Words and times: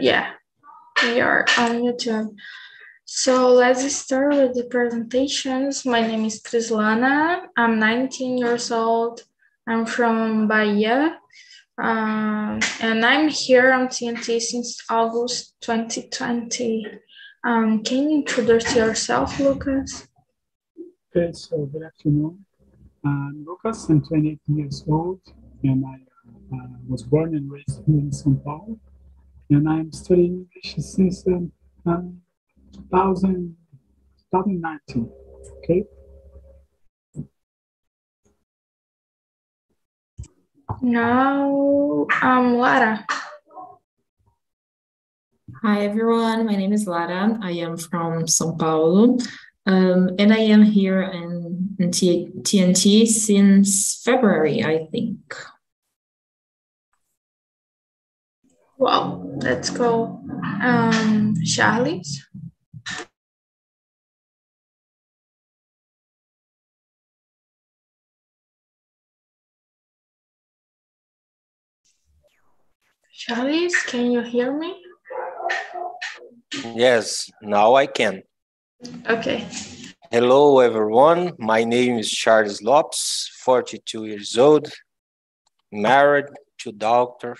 Yeah, 0.00 0.32
we 1.02 1.20
are 1.20 1.44
on 1.58 1.82
YouTube. 1.82 2.34
So 3.04 3.52
let's 3.52 3.84
start 3.94 4.34
with 4.34 4.54
the 4.54 4.64
presentations. 4.64 5.84
My 5.84 6.00
name 6.00 6.24
is 6.24 6.40
Crislana. 6.40 7.42
I'm 7.54 7.78
19 7.78 8.38
years 8.38 8.72
old. 8.72 9.20
I'm 9.66 9.84
from 9.84 10.48
Bahia. 10.48 11.18
Um, 11.76 12.60
and 12.80 13.04
I'm 13.04 13.28
here 13.28 13.72
on 13.72 13.88
TNT 13.88 14.40
since 14.40 14.82
August 14.88 15.54
2020. 15.60 16.86
Um, 17.44 17.84
can 17.84 18.08
you 18.08 18.16
introduce 18.20 18.74
yourself, 18.74 19.38
Lucas? 19.38 20.08
Okay, 21.14 21.30
so 21.32 21.66
good 21.66 21.82
afternoon. 21.82 22.46
I'm 23.04 23.44
Lucas, 23.46 23.86
I'm 23.90 24.00
28 24.00 24.40
years 24.46 24.82
old, 24.88 25.20
and 25.62 25.84
I 25.84 26.56
uh, 26.56 26.68
was 26.88 27.02
born 27.02 27.34
and 27.34 27.50
raised 27.50 27.82
here 27.86 27.98
in 27.98 28.10
São 28.10 28.42
Paulo. 28.42 28.78
And 29.50 29.68
I'm 29.68 29.90
studying 29.90 30.46
English 30.54 30.76
since 30.76 31.26
um, 31.26 31.50
uh, 31.84 32.02
2000, 32.72 33.56
2019. 34.32 35.10
Okay. 35.58 35.84
Now, 40.82 42.06
um, 42.22 42.58
Lara. 42.58 43.04
Hi, 45.62 45.84
everyone. 45.84 46.46
My 46.46 46.54
name 46.54 46.72
is 46.72 46.86
Lara. 46.86 47.36
I 47.42 47.50
am 47.50 47.76
from 47.76 48.26
São 48.26 48.56
Paulo. 48.56 49.18
Um, 49.66 50.10
and 50.20 50.32
I 50.32 50.38
am 50.38 50.62
here 50.62 51.02
in, 51.02 51.74
in 51.80 51.90
TNT 51.90 53.08
since 53.08 54.00
February, 54.04 54.62
I 54.62 54.86
think. 54.92 55.34
Wow, 58.78 59.29
let's 59.42 59.70
go. 59.70 60.20
Um, 60.62 61.34
Charles. 61.44 62.26
Charles, 73.12 73.74
can 73.86 74.10
you 74.10 74.22
hear 74.22 74.56
me? 74.56 74.82
Yes, 76.74 77.30
now 77.42 77.74
I 77.74 77.86
can. 77.86 78.22
Okay. 79.08 79.46
Hello, 80.10 80.60
everyone. 80.60 81.32
My 81.38 81.64
name 81.64 81.98
is 81.98 82.10
Charles 82.10 82.62
Lopes, 82.62 83.30
42 83.44 84.06
years 84.06 84.36
old, 84.38 84.72
married 85.70 86.26
to 86.58 86.72
doctor. 86.72 87.36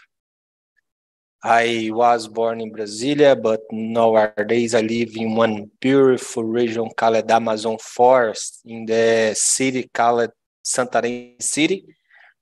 I 1.42 1.88
was 1.91 2.28
born 2.28 2.60
in 2.60 2.70
Brasilia, 2.70 3.41
but 3.41 3.62
nowadays 3.72 4.74
I 4.74 4.83
live 4.83 5.16
in 5.16 5.34
one 5.34 5.70
beautiful 5.80 6.44
region 6.44 6.91
called 6.94 7.30
Amazon 7.30 7.78
Forest 7.78 8.60
in 8.66 8.84
the 8.84 9.32
city 9.34 9.88
called 9.92 10.30
Santarém 10.62 11.41
City, 11.41 11.86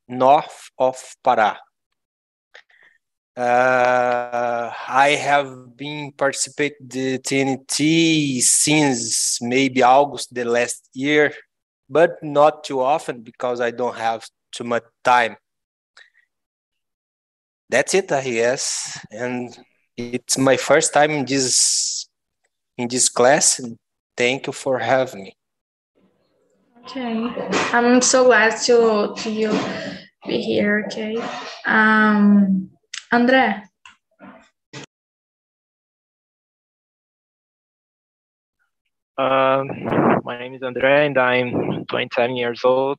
north 0.09 0.71
of 0.77 0.97
Pará. 1.25 1.59
Uh, 3.37 4.73
I 4.89 5.11
have 5.11 5.77
been 5.77 6.11
participating 6.11 6.89
the 6.89 7.19
TNT 7.21 8.41
since 8.41 9.41
maybe 9.41 9.81
August 9.81 10.35
the 10.35 10.45
last 10.45 10.89
year, 10.93 11.33
but 11.89 12.21
not 12.21 12.65
too 12.65 12.81
often 12.81 13.23
because 13.23 13.61
I 13.61 13.71
don't 13.71 13.97
have 13.97 14.27
too 14.51 14.65
much 14.65 14.83
time. 15.05 15.37
That's 17.71 17.95
it, 17.95 18.11
I 18.13 18.25
guess, 18.25 18.99
and 19.11 19.57
it's 19.97 20.39
my 20.39 20.57
first 20.57 20.95
time 20.95 21.11
in 21.11 21.27
this 21.27 22.09
in 22.77 22.89
this 22.89 23.09
class. 23.09 23.59
And 23.59 23.77
thank 24.17 24.47
you 24.47 24.53
for 24.53 24.79
having 24.79 25.25
me. 25.25 25.33
Okay, 26.85 27.31
I'm 27.73 28.01
so 28.01 28.25
glad 28.25 28.57
to 28.63 29.13
to 29.17 29.31
you 29.31 29.51
be 30.27 30.41
here. 30.41 30.87
Okay, 30.87 31.17
um. 31.67 32.71
André. 33.11 33.63
Um, 39.17 39.67
my 40.25 40.39
name 40.39 40.55
is 40.55 40.61
André 40.61 41.07
and 41.07 41.17
I'm 41.17 41.87
27 41.87 42.37
years 42.37 42.61
old. 42.65 42.99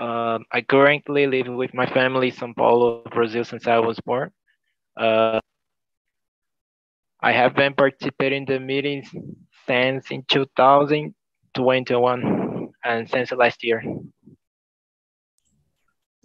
Um, 0.00 0.44
I 0.50 0.62
currently 0.62 1.26
live 1.26 1.48
with 1.48 1.74
my 1.74 1.84
family 1.84 2.28
in 2.28 2.34
São 2.34 2.56
Paulo, 2.56 3.02
Brazil 3.10 3.44
since 3.44 3.66
I 3.66 3.80
was 3.80 4.00
born. 4.00 4.30
Uh, 4.96 5.40
I 7.20 7.32
have 7.32 7.54
been 7.54 7.74
participating 7.74 8.46
in 8.46 8.46
the 8.46 8.58
meetings 8.58 9.10
since 9.66 10.10
in 10.10 10.24
2021 10.30 12.68
and 12.82 13.10
since 13.10 13.30
last 13.32 13.62
year. 13.62 13.84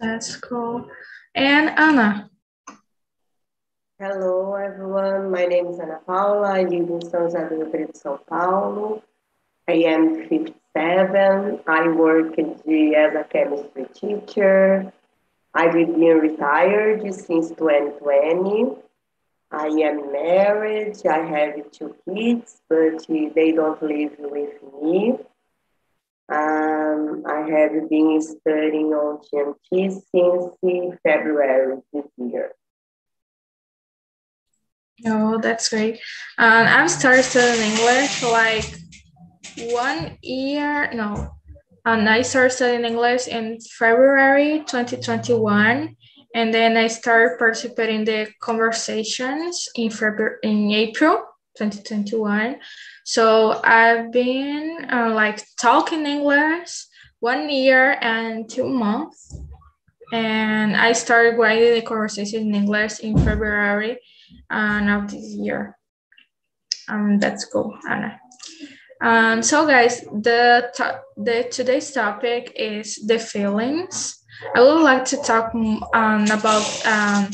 That's 0.00 0.36
cool. 0.36 0.88
And 1.34 1.68
Anna. 1.78 2.30
Hello, 3.98 4.54
everyone. 4.54 5.30
My 5.30 5.44
name 5.44 5.66
is 5.66 5.78
Ana 5.80 6.00
Paula. 6.06 6.48
I 6.48 6.62
live 6.62 6.88
in 6.88 7.00
São 7.00 7.28
José 7.28 7.46
do 7.48 7.56
Rio 7.56 7.70
Preto, 7.70 7.92
São 7.92 8.18
Paulo. 8.26 9.02
I 9.68 9.84
am 9.84 10.26
57. 10.76 11.60
I 11.66 11.88
work 11.88 12.38
as 12.38 13.14
a 13.14 13.24
chemistry 13.30 13.86
teacher. 13.94 14.92
I've 15.54 15.72
been 15.72 15.98
retired 15.98 17.00
since 17.14 17.48
2020. 17.48 18.76
I 19.50 19.66
am 19.68 20.12
married. 20.12 20.96
I 21.06 21.18
have 21.20 21.70
two 21.70 21.96
kids, 22.04 22.60
but 22.68 23.06
they 23.08 23.52
don't 23.52 23.82
live 23.82 24.16
with 24.18 24.60
me. 24.82 25.14
Um, 26.28 27.22
I 27.26 27.48
have 27.48 27.88
been 27.88 28.20
studying 28.20 28.92
on 28.92 29.22
TNT 29.22 30.02
since 30.12 30.98
February 31.02 31.78
this 31.92 32.04
year. 32.18 32.52
Oh, 35.06 35.38
that's 35.38 35.70
great. 35.70 36.00
Um, 36.36 36.66
I'm 36.66 36.88
started 36.88 37.22
studying 37.22 37.70
English 37.70 38.22
like 38.22 38.85
one 39.58 40.18
year, 40.22 40.90
no, 40.92 41.36
and 41.86 42.08
I 42.08 42.22
started 42.22 42.50
studying 42.50 42.84
English 42.84 43.28
in 43.28 43.60
February 43.60 44.58
2021. 44.66 45.96
And 46.34 46.52
then 46.52 46.76
I 46.76 46.88
started 46.88 47.38
participating 47.38 48.00
in 48.00 48.04
the 48.04 48.28
conversations 48.42 49.68
in 49.76 49.90
February, 49.90 50.36
in 50.42 50.72
April 50.72 51.22
2021. 51.56 52.56
So 53.04 53.60
I've 53.62 54.10
been 54.10 54.88
uh, 54.92 55.14
like 55.14 55.40
talking 55.60 56.04
English 56.04 56.86
one 57.20 57.48
year 57.48 57.96
and 58.00 58.50
two 58.50 58.68
months. 58.68 59.38
And 60.12 60.76
I 60.76 60.92
started 60.92 61.38
writing 61.38 61.74
the 61.74 61.82
conversation 61.82 62.48
in 62.48 62.54
English 62.54 62.98
in 62.98 63.16
February 63.16 63.98
and 64.50 64.90
of 64.90 65.10
this 65.10 65.24
year. 65.34 65.78
Um, 66.88 67.18
that's 67.20 67.44
cool, 67.44 67.78
Anna. 67.88 68.20
Um, 69.06 69.40
so 69.40 69.64
guys, 69.68 70.00
the 70.00 70.66
the 71.16 71.46
today's 71.48 71.92
topic 71.92 72.50
is 72.56 72.96
the 73.06 73.20
feelings. 73.20 74.18
I 74.56 74.60
would 74.60 74.82
like 74.82 75.04
to 75.14 75.16
talk 75.18 75.54
um, 75.54 76.26
about 76.26 76.66
um, 76.84 77.30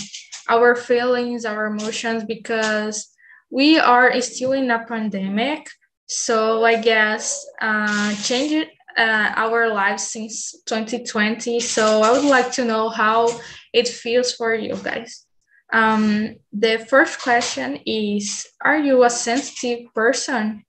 our 0.51 0.77
feelings, 0.77 1.47
our 1.47 1.65
emotions, 1.65 2.25
because 2.25 3.09
we 3.51 3.79
are 3.79 4.21
still 4.21 4.53
in 4.53 4.71
a 4.71 4.85
pandemic. 4.85 5.67
So 6.05 6.63
I 6.63 6.77
guess 6.77 7.41
uh, 7.63 8.15
changed 8.17 8.69
uh, 8.99 9.33
our 9.35 9.73
lives 9.73 10.05
since 10.09 10.53
2020. 10.67 11.59
So 11.61 12.03
I 12.03 12.13
would 12.13 12.29
like 12.29 12.53
to 12.53 12.67
know 12.67 12.91
how 12.91 13.33
it 13.73 13.89
feels 13.89 14.35
for 14.35 14.53
you 14.55 14.77
guys. 14.77 15.25
Um, 15.73 16.37
the 16.53 16.85
first 16.85 17.23
question 17.23 17.81
is 17.87 18.47
Are 18.61 18.77
you 18.77 19.05
a 19.05 19.09
sensitive 19.09 19.89
person? 19.95 20.67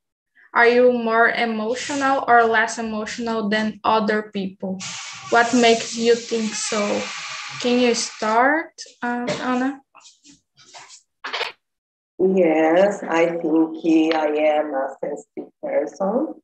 Are 0.54 0.68
you 0.68 0.92
more 0.94 1.30
emotional 1.30 2.24
or 2.28 2.44
less 2.44 2.78
emotional 2.78 3.50
than 3.50 3.80
other 3.84 4.32
people? 4.34 4.80
What 5.30 5.54
makes 5.54 5.98
you 5.98 6.16
think 6.16 6.54
so? 6.54 7.02
Can 7.60 7.80
you 7.80 7.94
start, 7.96 8.72
uh, 9.02 9.26
Anna? 9.42 9.82
Yes, 12.20 13.04
I 13.04 13.26
think 13.38 13.86
I 14.16 14.28
am 14.58 14.74
a 14.74 14.96
sensitive 15.04 15.52
person. 15.62 16.36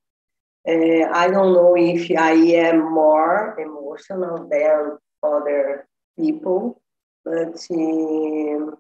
Uh, 0.68 1.06
I 1.14 1.28
don't 1.30 1.54
know 1.54 1.76
if 1.78 2.10
I 2.18 2.32
am 2.68 2.94
more 2.94 3.58
emotional 3.60 4.48
than 4.50 4.98
other 5.24 5.88
people 6.18 6.82
but 7.26 7.66
um, 7.72 8.76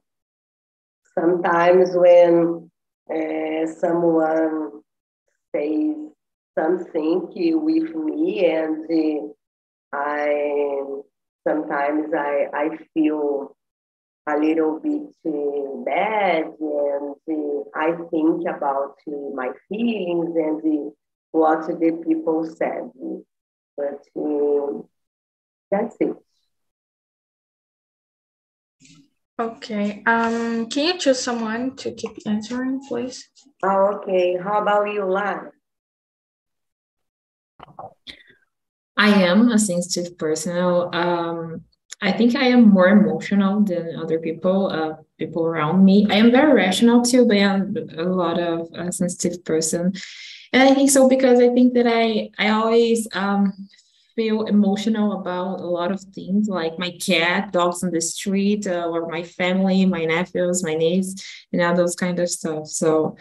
sometimes 1.17 1.89
when 1.93 2.69
uh, 3.13 3.65
someone 3.67 4.81
says 5.55 5.95
something 6.57 7.27
with 7.63 7.95
me 7.95 8.45
and 8.45 8.85
uh, 8.89 9.97
I 9.97 10.83
sometimes 11.47 12.13
I, 12.13 12.47
I 12.53 12.69
feel 12.93 13.55
a 14.27 14.37
little 14.37 14.79
bit 14.79 15.13
bad 15.85 15.85
bed 15.85 16.53
and 16.59 17.15
uh, 17.29 17.63
I 17.75 17.91
think 18.11 18.47
about 18.47 18.95
my 19.33 19.49
feelings 19.67 20.35
and 20.35 20.91
what 21.31 21.67
the 21.67 22.03
people 22.05 22.45
said. 22.45 22.91
But 23.77 24.01
uh, 24.19 24.81
that's 25.71 25.95
it. 25.99 26.15
Okay. 29.39 30.03
Um, 30.05 30.69
can 30.69 30.85
you 30.85 30.97
choose 30.99 31.21
someone 31.23 31.77
to 31.77 31.93
keep 31.93 32.11
answering, 32.25 32.81
please? 32.85 33.29
Oh, 33.63 34.01
okay. 34.01 34.35
How 34.35 34.61
about 34.61 34.91
you, 34.91 35.05
Lara? 35.05 35.51
I 38.97 39.09
am 39.23 39.49
a 39.49 39.57
sensitive 39.57 40.17
person. 40.17 40.57
Um, 40.93 41.61
I 42.01 42.11
think 42.11 42.35
I 42.35 42.47
am 42.47 42.67
more 42.67 42.87
emotional 42.87 43.61
than 43.61 43.95
other 43.95 44.19
people, 44.19 44.67
uh, 44.67 44.95
people 45.17 45.45
around 45.45 45.85
me. 45.85 46.05
I 46.09 46.15
am 46.15 46.31
very 46.31 46.53
rational 46.53 47.01
too, 47.01 47.25
but 47.25 47.37
I'm 47.37 47.75
a 47.97 48.03
lot 48.03 48.39
of 48.39 48.67
a 48.75 48.91
sensitive 48.91 49.45
person. 49.45 49.93
And 50.51 50.63
I 50.63 50.73
think 50.73 50.91
so 50.91 51.07
because 51.07 51.39
I 51.39 51.49
think 51.49 51.75
that 51.75 51.87
I 51.87 52.31
I 52.37 52.49
always 52.49 53.07
um, 53.13 53.53
feel 54.19 54.43
emotional 54.47 55.13
about 55.21 55.61
a 55.61 55.65
lot 55.79 55.93
of 55.93 56.01
things 56.13 56.49
like 56.49 56.77
my 56.77 56.91
cat, 57.09 57.53
dogs 57.53 57.85
on 57.85 57.91
the 57.91 58.01
street, 58.01 58.67
uh, 58.67 58.85
or 58.91 59.07
my 59.07 59.23
family, 59.23 59.85
my 59.85 60.03
nephews, 60.03 60.61
my 60.61 60.73
niece, 60.73 61.11
and 61.53 61.61
all 61.61 61.73
those 61.73 61.95
kind 61.95 62.19
of 62.19 62.29
stuff. 62.29 62.67
So 62.67 63.15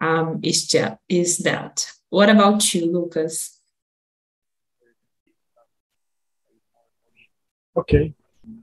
um, 0.00 0.40
it's 0.42 0.66
just 0.66 0.96
is 1.08 1.38
that. 1.48 1.86
What 2.10 2.28
about 2.28 2.74
you, 2.74 2.90
Lucas? 2.90 3.60
Okay, 7.76 8.12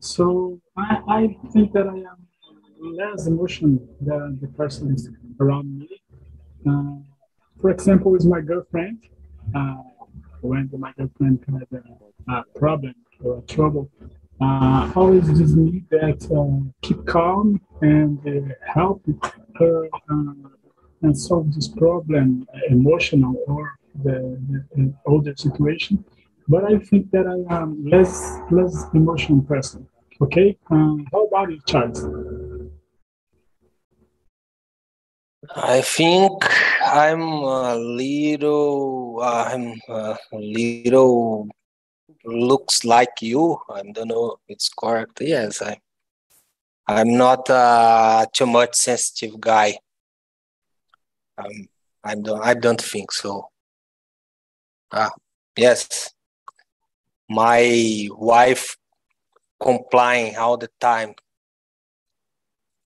so 0.02 0.60
I, 0.76 0.98
I 1.08 1.38
think 1.54 1.72
that 1.72 1.88
I 1.88 2.00
am 2.12 2.20
less 2.82 3.26
emotional 3.26 3.80
than 4.02 4.38
the 4.42 4.50
persons 4.50 5.08
around 5.40 5.80
me. 5.80 5.88
Uh, 6.70 6.98
for 7.62 7.70
example, 7.70 8.12
with 8.12 8.26
my 8.26 8.42
girlfriend, 8.42 8.98
uh, 9.56 9.78
when 10.42 10.70
my 10.78 10.94
girlfriend 10.98 11.44
had 11.48 11.82
a, 12.28 12.44
problem 12.56 12.94
or 13.24 13.42
trouble, 13.48 13.90
uh, 14.42 14.92
always 14.96 15.28
just 15.38 15.56
need 15.56 15.84
that 15.90 16.20
uh, 16.32 16.72
keep 16.82 17.06
calm 17.06 17.60
and 17.82 18.20
uh, 18.28 18.54
help 18.74 19.04
her 19.58 19.88
uh, 20.12 20.34
and 21.02 21.18
solve 21.18 21.54
this 21.56 21.68
problem, 21.68 22.46
emotional 22.70 23.36
or 23.48 23.78
the, 24.04 24.40
the 24.76 24.94
older 25.06 25.34
situation. 25.36 26.04
But 26.48 26.64
I 26.66 26.78
think 26.80 27.12
that 27.12 27.26
I 27.28 27.56
am 27.62 27.86
less 27.86 28.40
less 28.52 28.86
emotional 28.94 29.42
person. 29.44 29.88
Okay, 30.22 30.58
uh, 30.70 30.96
how 31.12 31.26
about 31.26 31.52
you, 31.52 31.60
Charles? 31.66 32.39
I 35.56 35.82
think 35.82 36.32
I'm 36.86 37.22
a 37.22 37.76
little, 37.76 39.20
I'm 39.22 39.82
a 39.90 40.18
little 40.34 41.50
looks 42.24 42.86
like 42.86 43.22
you. 43.22 43.60
I 43.70 43.82
don't 43.82 44.10
know 44.10 44.34
if 44.34 44.40
it's 44.48 44.70
correct. 44.70 45.22
Yes, 45.22 45.62
I, 45.62 45.80
I'm 46.88 47.18
not 47.18 47.50
a 47.50 48.28
too 48.32 48.46
much 48.46 48.76
sensitive 48.76 49.40
guy. 49.40 49.80
Um, 51.38 51.68
I 52.04 52.16
don't, 52.16 52.42
I 52.42 52.54
don't 52.54 52.82
think 52.82 53.12
so. 53.12 53.50
Ah, 54.92 55.12
yes. 55.58 56.14
My 57.30 58.08
wife 58.12 58.78
complying 59.60 60.38
all 60.38 60.58
the 60.58 60.70
time 60.80 61.16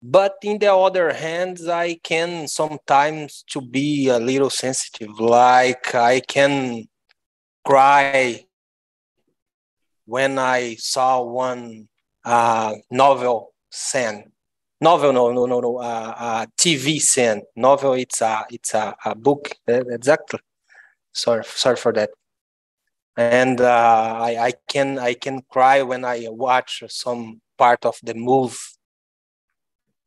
but 0.02 0.36
in 0.42 0.58
the 0.58 0.72
other 0.72 1.12
hand 1.12 1.58
i 1.70 1.98
can 2.02 2.48
sometimes 2.48 3.44
to 3.48 3.60
be 3.60 4.08
a 4.08 4.18
little 4.18 4.50
sensitive 4.50 5.20
like 5.20 5.94
i 5.94 6.20
can 6.20 6.86
cry 7.64 8.44
when 10.06 10.38
i 10.38 10.74
saw 10.76 11.22
one 11.22 11.88
uh, 12.24 12.74
novel 12.90 13.52
scene. 13.70 14.32
Novel 14.80 15.12
no 15.12 15.32
no 15.32 15.46
no 15.46 15.60
no 15.60 15.76
uh, 15.78 16.14
uh, 16.16 16.46
tv 16.56 17.00
scene. 17.00 17.42
Novel 17.54 17.94
it's 17.94 18.22
a 18.22 18.46
it's 18.50 18.74
a, 18.74 18.94
a 19.04 19.14
book 19.14 19.56
exactly. 19.66 20.40
Sorry 21.12 21.44
sorry 21.44 21.76
for 21.76 21.92
that. 21.92 22.10
And 23.16 23.60
uh, 23.60 24.18
I, 24.20 24.36
I 24.46 24.52
can 24.68 24.98
i 24.98 25.14
can 25.14 25.42
cry 25.50 25.82
when 25.82 26.04
i 26.04 26.26
watch 26.30 26.82
some 26.88 27.42
part 27.58 27.84
of 27.84 27.98
the 28.02 28.14
movie 28.14 28.56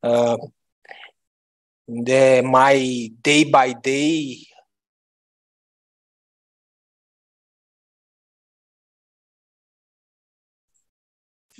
uh, 0.04 0.36
the 1.88 2.42
my 2.44 3.10
day 3.22 3.44
by 3.44 3.72
day 3.72 4.46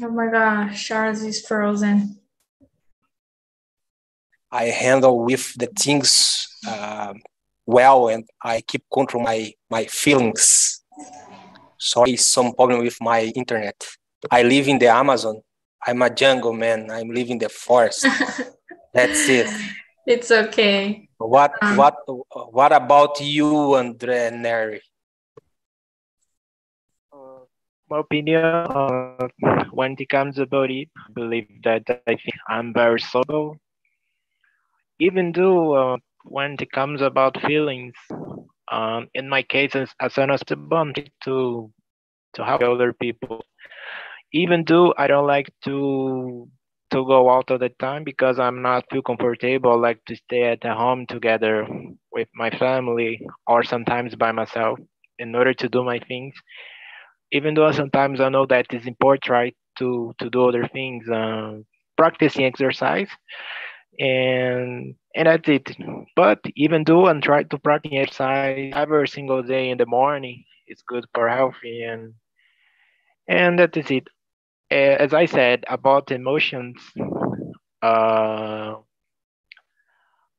Oh 0.02 0.10
my 0.10 0.26
gosh, 0.28 0.88
Charles 0.88 1.22
is 1.22 1.46
frozen. 1.46 2.18
I 4.50 4.64
handle 4.64 5.24
with 5.24 5.54
the 5.54 5.66
things 5.66 6.48
uh, 6.66 7.14
well, 7.64 8.08
and 8.08 8.24
I 8.42 8.60
keep 8.60 8.84
control 8.92 9.22
my 9.22 9.52
my 9.70 9.84
feelings. 9.84 10.82
Sorry, 11.78 12.16
some 12.16 12.54
problem 12.54 12.82
with 12.82 12.96
my 13.00 13.22
internet. 13.36 13.76
I 14.30 14.42
live 14.42 14.66
in 14.66 14.78
the 14.78 14.88
Amazon, 14.88 15.42
I'm 15.86 16.02
a 16.02 16.10
jungle 16.10 16.52
man. 16.52 16.90
I'm 16.90 17.10
living 17.10 17.38
the 17.38 17.48
forest. 17.48 18.06
That's 18.94 19.28
it. 19.28 19.48
It's 20.06 20.30
okay. 20.30 21.08
What 21.18 21.52
um, 21.62 21.76
what 21.76 21.96
what 22.52 22.72
about 22.72 23.20
you, 23.20 23.74
Andre 23.74 24.30
Neri? 24.30 24.80
Uh, 27.12 27.48
my 27.88 28.00
opinion, 28.00 28.44
uh, 28.44 29.28
when 29.72 29.96
it 29.98 30.08
comes 30.08 30.38
about 30.38 30.70
it, 30.70 30.88
I 30.96 31.12
believe 31.12 31.48
that 31.64 31.82
I 32.06 32.16
think 32.16 32.36
I'm 32.48 32.72
very 32.72 33.00
social. 33.00 33.56
Even 35.00 35.32
though 35.32 35.74
uh, 35.74 35.96
when 36.24 36.56
it 36.60 36.70
comes 36.70 37.00
about 37.00 37.40
feelings, 37.42 37.94
um, 38.70 39.08
in 39.14 39.28
my 39.28 39.42
case, 39.42 39.74
as, 39.74 39.90
as 40.00 40.14
soon 40.14 40.30
as 40.30 40.42
the 40.46 40.56
bond 40.56 41.10
to 41.24 41.72
to 42.34 42.44
help 42.44 42.62
other 42.62 42.92
people 42.92 43.44
even 44.34 44.64
though 44.66 44.94
I 44.98 45.08
don't 45.08 45.28
like 45.28 45.50
to 45.64 46.48
to 46.92 47.06
go 47.06 47.30
out 47.30 47.50
all 47.50 47.58
the 47.58 47.70
time 47.80 48.04
because 48.04 48.38
I'm 48.40 48.62
not 48.62 48.84
too 48.92 49.02
comfortable. 49.02 49.80
Like 49.80 50.04
to 50.06 50.16
stay 50.16 50.44
at 50.44 50.60
the 50.62 50.74
home 50.74 51.06
together 51.06 51.66
with 52.12 52.28
my 52.34 52.50
family 52.50 53.20
or 53.46 53.64
sometimes 53.64 54.14
by 54.16 54.32
myself 54.32 54.78
in 55.18 55.34
order 55.34 55.54
to 55.54 55.68
do 55.68 55.84
my 55.84 56.00
things. 56.00 56.34
Even 57.32 57.54
though 57.54 57.72
sometimes 57.72 58.20
I 58.20 58.28
know 58.30 58.46
that 58.46 58.66
it's 58.72 58.86
important, 58.86 59.28
right, 59.30 59.56
to 59.78 60.14
to 60.18 60.30
do 60.30 60.48
other 60.48 60.66
things, 60.68 61.08
uh, 61.08 61.58
practicing 61.96 62.44
exercise, 62.44 63.10
and 63.98 64.94
and 65.16 65.26
that's 65.28 65.48
it. 65.48 65.76
But 66.16 66.40
even 66.56 66.84
though 66.84 67.06
I'm 67.08 67.20
trying 67.22 67.48
to 67.50 67.58
practice 67.58 67.92
exercise 67.94 68.64
every 68.72 69.08
single 69.08 69.42
day 69.42 69.70
in 69.70 69.78
the 69.78 69.86
morning, 69.86 70.44
it's 70.66 70.82
good 70.82 71.04
for 71.14 71.28
healthy 71.28 71.82
and 71.82 72.14
and 73.28 73.58
that 73.58 73.76
is 73.76 73.90
it. 73.90 74.08
Uh, 74.74 74.96
as 74.98 75.14
I 75.14 75.26
said 75.26 75.64
about 75.68 76.10
emotions, 76.10 76.82
uh, 77.80 78.74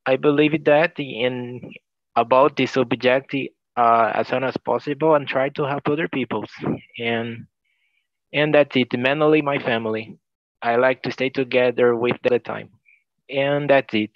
I 0.06 0.16
believe 0.18 0.66
that 0.66 1.00
in 1.00 1.72
about 2.18 2.58
this 2.58 2.76
objective 2.76 3.48
uh, 3.78 4.12
as 4.14 4.28
soon 4.28 4.44
as 4.44 4.58
possible 4.58 5.16
and 5.16 5.26
try 5.26 5.48
to 5.56 5.64
help 5.64 5.88
other 5.88 6.10
people. 6.10 6.44
And 7.00 7.48
and 8.34 8.54
that's 8.54 8.76
it. 8.76 8.92
Mainly 9.00 9.42
my 9.42 9.58
family. 9.60 10.18
I 10.62 10.76
like 10.76 11.04
to 11.04 11.12
stay 11.12 11.30
together 11.30 11.96
with 11.96 12.18
the 12.24 12.40
time, 12.40 12.70
and 13.30 13.70
that's 13.70 13.94
it. 13.94 14.12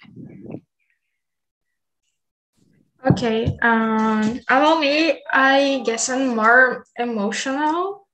Okay. 3.08 3.56
Um, 3.62 4.40
about 4.48 4.80
me, 4.80 5.22
I 5.32 5.82
guess 5.86 6.10
I'm 6.10 6.36
more 6.36 6.84
emotional 6.98 8.06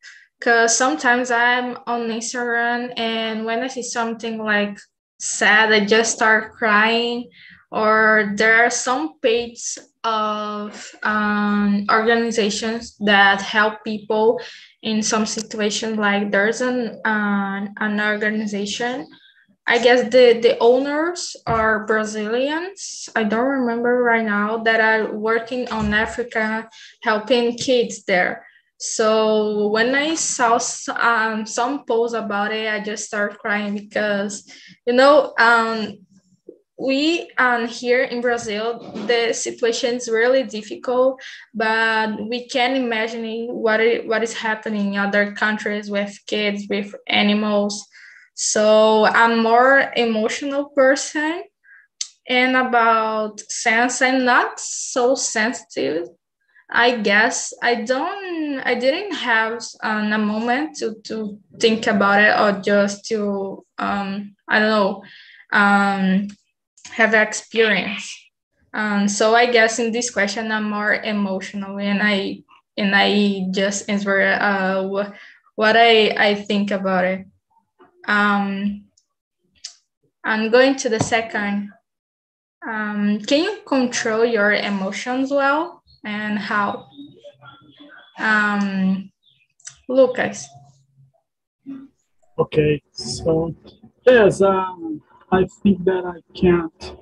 because 0.46 0.78
sometimes 0.78 1.32
I'm 1.32 1.76
on 1.88 2.02
Instagram 2.02 2.92
and 2.96 3.44
when 3.44 3.64
I 3.64 3.66
see 3.66 3.82
something 3.82 4.38
like 4.38 4.78
sad, 5.18 5.72
I 5.72 5.84
just 5.84 6.14
start 6.14 6.52
crying. 6.52 7.30
Or 7.72 8.32
there 8.36 8.64
are 8.64 8.70
some 8.70 9.18
pages 9.18 9.76
of 10.04 10.94
um, 11.02 11.84
organizations 11.90 12.96
that 12.98 13.42
help 13.42 13.82
people 13.82 14.40
in 14.82 15.02
some 15.02 15.26
situations. 15.26 15.98
Like 15.98 16.30
there's 16.30 16.60
an 16.60 17.00
uh, 17.04 17.66
an 17.80 18.00
organization. 18.00 19.08
I 19.66 19.78
guess 19.82 20.04
the 20.04 20.38
the 20.40 20.56
owners 20.60 21.34
are 21.44 21.86
Brazilians. 21.86 23.08
I 23.16 23.24
don't 23.24 23.66
remember 23.66 24.00
right 24.00 24.24
now 24.24 24.58
that 24.58 24.78
are 24.78 25.12
working 25.12 25.68
on 25.72 25.92
Africa, 25.92 26.70
helping 27.02 27.58
kids 27.58 28.04
there 28.04 28.45
so 28.78 29.68
when 29.68 29.94
I 29.94 30.14
saw 30.14 30.58
um, 30.98 31.46
some 31.46 31.84
posts 31.84 32.14
about 32.14 32.52
it, 32.52 32.68
I 32.68 32.80
just 32.80 33.06
started 33.06 33.38
crying 33.38 33.74
because, 33.74 34.50
you 34.86 34.92
know, 34.92 35.32
um, 35.38 35.98
we 36.78 37.30
um, 37.38 37.66
here 37.66 38.02
in 38.02 38.20
Brazil, 38.20 38.92
the 39.06 39.32
situation 39.32 39.94
is 39.94 40.10
really 40.10 40.42
difficult, 40.42 41.22
but 41.54 42.20
we 42.28 42.48
can 42.48 42.76
imagine 42.76 43.46
what 43.48 43.80
it, 43.80 44.06
what 44.06 44.22
is 44.22 44.34
happening 44.34 44.92
in 44.94 45.00
other 45.00 45.32
countries 45.32 45.90
with 45.90 46.18
kids, 46.26 46.66
with 46.68 46.94
animals. 47.08 47.86
So 48.34 49.06
I'm 49.06 49.42
more 49.42 49.90
emotional 49.96 50.66
person, 50.66 51.44
and 52.28 52.56
about 52.56 53.40
sense, 53.40 54.02
I'm 54.02 54.26
not 54.26 54.60
so 54.60 55.14
sensitive. 55.14 56.08
I 56.68 56.96
guess 56.96 57.54
I 57.62 57.76
don't. 57.76 58.60
I 58.60 58.74
didn't 58.74 59.14
have 59.14 59.62
um, 59.82 60.12
a 60.12 60.18
moment 60.18 60.76
to 60.78 60.96
to 61.04 61.38
think 61.60 61.86
about 61.86 62.20
it 62.20 62.34
or 62.38 62.60
just 62.60 63.06
to 63.06 63.64
um, 63.78 64.34
I 64.48 64.58
don't 64.58 64.70
know 64.70 65.02
um, 65.52 66.28
have 66.90 67.14
experience. 67.14 68.12
Um, 68.74 69.08
so 69.08 69.34
I 69.34 69.46
guess 69.46 69.78
in 69.78 69.92
this 69.92 70.10
question 70.10 70.50
I'm 70.50 70.68
more 70.68 70.94
emotional 70.94 71.78
and 71.78 72.00
I 72.02 72.42
and 72.76 72.94
I 72.94 73.46
just 73.50 73.88
answer 73.88 74.20
uh, 74.20 74.82
what 75.54 75.76
I, 75.76 76.08
I 76.10 76.34
think 76.34 76.70
about 76.70 77.04
it. 77.04 77.26
Um, 78.06 78.84
I'm 80.22 80.50
going 80.50 80.76
to 80.76 80.88
the 80.88 81.00
second. 81.00 81.72
Um, 82.66 83.20
can 83.20 83.44
you 83.44 83.60
control 83.66 84.24
your 84.24 84.52
emotions 84.52 85.30
well 85.30 85.82
and 86.04 86.38
how? 86.38 86.86
Um, 88.18 89.10
Lucas. 89.88 90.48
Okay, 92.38 92.82
so 92.92 93.54
yes, 94.04 94.42
um, 94.42 95.00
I 95.32 95.46
think 95.62 95.84
that 95.84 96.04
I 96.04 96.20
can't. 96.38 96.96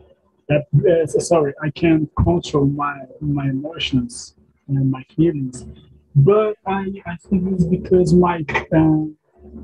That, 0.48 0.66
uh, 0.74 1.06
sorry, 1.20 1.54
I 1.62 1.70
can't 1.70 2.08
control 2.16 2.66
my 2.66 2.96
my 3.20 3.46
emotions 3.48 4.36
and 4.68 4.90
my 4.90 5.02
feelings, 5.16 5.66
but 6.14 6.54
I 6.66 7.02
I 7.06 7.16
think 7.28 7.52
it's 7.52 7.64
because 7.64 8.12
my 8.14 8.44
uh, 8.72 9.06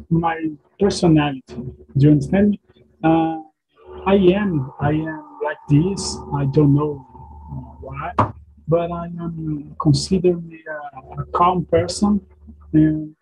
my 0.09 0.51
personality. 0.79 1.43
Do 1.97 2.07
you 2.07 2.11
understand 2.11 2.51
me? 2.51 2.61
Uh, 3.05 3.39
I 4.07 4.15
am 4.15 4.73
I 4.81 4.91
am 4.91 5.39
like 5.45 5.63
this. 5.69 6.17
I 6.35 6.47
don't 6.47 6.75
know 6.75 6.95
why, 7.81 8.13
but 8.75 8.89
I 8.91 9.07
am 9.25 9.77
considered 9.87 10.43
a, 10.77 11.21
a 11.23 11.25
calm 11.39 11.67
person, 11.67 12.13
and 12.73 13.15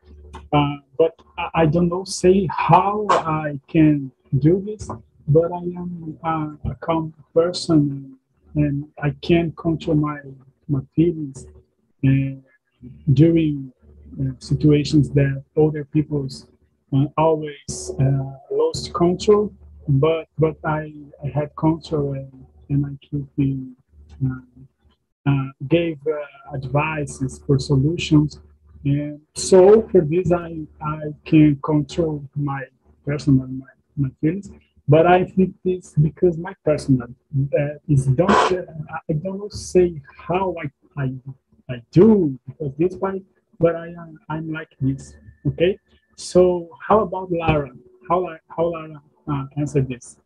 uh, 0.52 0.76
but 1.00 1.14
I, 1.42 1.46
I 1.62 1.66
don't 1.66 1.88
know 1.88 2.04
say 2.04 2.36
how 2.50 3.06
I 3.10 3.58
can 3.66 4.12
do 4.38 4.54
this 4.68 4.84
but 5.28 5.52
I 5.52 5.64
am 5.82 6.18
a, 6.24 6.70
a 6.70 6.74
calm 6.76 7.12
person 7.34 8.16
and 8.54 8.84
I 9.02 9.10
can 9.22 9.52
control 9.52 9.96
my, 9.96 10.18
my 10.68 10.80
feelings 10.96 11.46
and 12.02 12.42
during 13.12 13.72
uh, 14.20 14.32
situations 14.38 15.10
that 15.10 15.44
other 15.56 15.84
people 15.84 16.26
uh, 16.96 17.04
always 17.18 17.92
uh, 18.00 18.32
lost 18.50 18.94
control, 18.94 19.52
but 19.86 20.26
but 20.38 20.56
I, 20.64 20.92
I 21.22 21.28
had 21.28 21.54
control 21.56 22.14
and, 22.14 22.46
and 22.70 22.86
I 22.86 23.06
keep 23.06 23.26
being, 23.36 23.76
uh, 24.24 24.30
uh, 24.30 24.64
gave 25.68 25.98
uh, 26.06 26.56
advices 26.56 27.40
for 27.46 27.58
solutions. 27.58 28.40
And 28.84 29.20
so 29.34 29.88
for 29.90 30.02
this, 30.02 30.32
I, 30.32 30.66
I 30.82 31.00
can 31.24 31.58
control 31.62 32.24
my 32.36 32.62
personal, 33.04 33.46
my, 33.48 33.66
my 33.96 34.10
feelings 34.20 34.50
but 34.88 35.06
I 35.06 35.24
think 35.24 35.54
this 35.64 35.92
because 36.00 36.38
my 36.38 36.54
personal 36.64 37.08
uh, 37.60 37.74
is 37.88 38.06
don't 38.06 38.30
uh, 38.30 38.62
I 39.08 39.12
don't 39.12 39.52
say 39.52 40.00
how 40.16 40.56
I, 40.58 41.02
I 41.02 41.12
I 41.68 41.82
do 41.92 42.38
because 42.46 42.72
this 42.78 42.94
way, 42.94 43.22
but 43.60 43.76
I 43.76 43.88
am 43.88 44.18
I'm 44.30 44.50
like 44.50 44.72
this. 44.80 45.14
Okay, 45.46 45.78
so 46.16 46.70
how 46.80 47.00
about 47.00 47.30
Lara? 47.30 47.70
How 48.08 48.34
how 48.48 48.72
Lara 48.72 49.02
uh, 49.30 49.44
answer 49.58 49.82
this? 49.82 50.16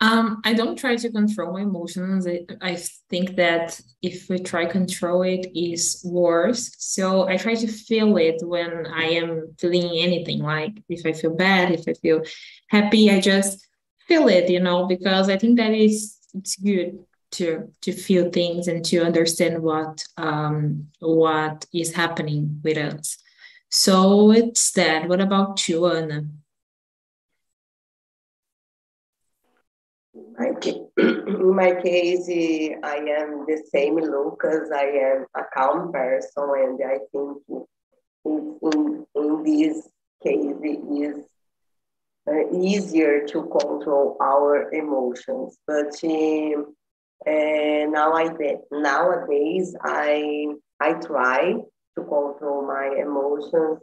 Um, 0.00 0.40
I 0.44 0.52
don't 0.54 0.76
try 0.76 0.96
to 0.96 1.10
control 1.10 1.52
my 1.52 1.62
emotions. 1.62 2.26
I, 2.26 2.44
I 2.60 2.76
think 3.08 3.36
that 3.36 3.80
if 4.02 4.28
we 4.28 4.38
try 4.38 4.66
control 4.66 5.22
it 5.22 5.46
is 5.54 6.02
worse. 6.04 6.74
So 6.78 7.28
I 7.28 7.36
try 7.36 7.54
to 7.54 7.66
feel 7.68 8.16
it 8.16 8.42
when 8.42 8.86
I 8.86 9.04
am 9.04 9.54
feeling 9.58 9.98
anything. 9.98 10.40
Like 10.40 10.72
if 10.88 11.06
I 11.06 11.12
feel 11.12 11.34
bad, 11.34 11.72
if 11.72 11.84
I 11.88 11.94
feel 11.94 12.22
happy, 12.68 13.10
I 13.10 13.20
just 13.20 13.66
feel 14.06 14.28
it, 14.28 14.50
you 14.50 14.60
know, 14.60 14.86
because 14.86 15.30
I 15.30 15.38
think 15.38 15.58
that 15.58 15.72
is 15.72 16.18
it's 16.34 16.56
good 16.56 16.98
to 17.32 17.72
to 17.80 17.92
feel 17.92 18.30
things 18.30 18.68
and 18.68 18.84
to 18.84 18.98
understand 19.04 19.62
what 19.62 20.04
um 20.16 20.88
what 21.00 21.66
is 21.72 21.94
happening 21.94 22.60
with 22.62 22.76
us. 22.76 23.16
So 23.70 24.30
it's 24.32 24.72
that. 24.72 25.08
What 25.08 25.20
about 25.20 25.66
you, 25.68 25.86
Anna? 25.86 26.26
in 30.96 31.54
my 31.54 31.74
case, 31.80 32.28
I 32.28 32.96
am 32.96 33.44
the 33.46 33.62
same 33.72 33.96
Lucas. 33.96 34.70
I 34.74 34.84
am 34.84 35.26
a 35.36 35.42
calm 35.54 35.92
person, 35.92 36.48
and 36.56 36.80
I 36.84 36.98
think 37.12 37.38
in, 38.24 38.58
in, 38.62 39.06
in 39.14 39.42
this 39.44 39.88
case, 40.22 40.56
it 40.62 40.80
is 40.92 41.24
uh, 42.26 42.50
easier 42.52 43.26
to 43.26 43.42
control 43.42 44.16
our 44.20 44.72
emotions. 44.72 45.56
But 45.66 45.94
uh, 46.02 46.62
nowadays, 47.26 48.58
nowadays, 48.72 49.76
I 49.82 50.46
I 50.80 50.94
try 50.94 51.54
to 51.96 52.00
control 52.02 52.66
my 52.66 52.96
emotions. 52.98 53.80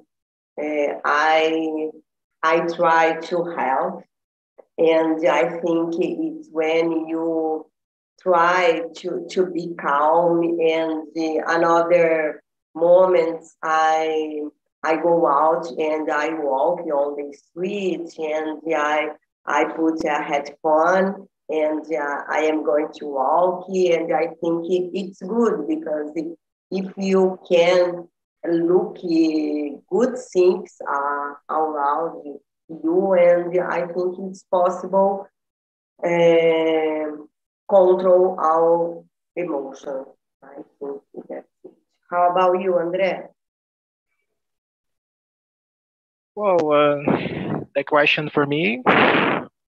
Uh, 0.62 1.00
I 1.06 1.90
I 2.44 2.60
try 2.76 3.20
to 3.22 3.44
help 3.46 4.04
and 4.78 5.28
I 5.28 5.50
think 5.60 5.96
it's 6.00 6.50
when 6.52 7.08
you 7.08 7.68
try 8.22 8.82
to, 8.98 9.26
to 9.30 9.46
be 9.48 9.74
calm 9.80 10.42
and 10.44 11.08
the, 11.16 11.44
another 11.48 12.42
moments 12.76 13.56
I 13.64 14.42
I 14.84 14.96
go 14.96 15.28
out 15.28 15.68
and 15.78 16.10
I 16.10 16.30
walk 16.34 16.80
on 16.80 17.16
the 17.16 17.38
street 17.38 18.18
and 18.18 18.62
I 18.76 19.10
I 19.46 19.66
put 19.66 20.04
a 20.06 20.24
headphone 20.24 21.28
and 21.50 21.86
uh, 21.94 22.22
I 22.30 22.44
am 22.44 22.64
going 22.64 22.88
to 22.96 23.06
walk 23.06 23.68
and 23.68 24.14
I 24.14 24.28
think 24.42 24.66
it, 24.70 24.92
it's 24.94 25.22
good 25.22 25.68
because 25.68 26.12
if, 26.16 26.38
if 26.72 26.94
you 26.98 27.40
can 27.50 28.08
look 28.50 28.96
good 29.90 30.18
things 30.34 30.76
uh, 30.88 31.34
around 31.50 32.26
you, 32.26 32.42
and 32.72 33.60
I 33.60 33.88
think 33.88 34.16
it's 34.30 34.44
possible 34.44 35.28
uh, 36.04 37.12
control 37.70 38.38
our 38.40 39.04
emotions. 39.36 40.08
I 40.44 40.56
think 40.80 41.02
that's 41.30 41.48
it. 41.64 41.72
How 42.10 42.32
about 42.32 42.62
you, 42.62 42.78
Andre? 42.78 43.28
Well, 46.36 46.72
uh, 46.72 47.60
the 47.76 47.84
question 47.86 48.30
for 48.30 48.46
me 48.46 48.82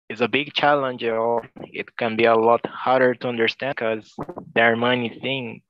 is 0.09 0.21
a 0.21 0.27
big 0.27 0.53
challenge, 0.53 1.03
or 1.03 1.49
it 1.63 1.95
can 1.97 2.15
be 2.15 2.25
a 2.25 2.35
lot 2.35 2.65
harder 2.65 3.15
to 3.15 3.27
understand 3.27 3.75
because 3.75 4.13
there 4.53 4.71
are 4.71 4.75
many 4.75 5.09
things 5.21 5.61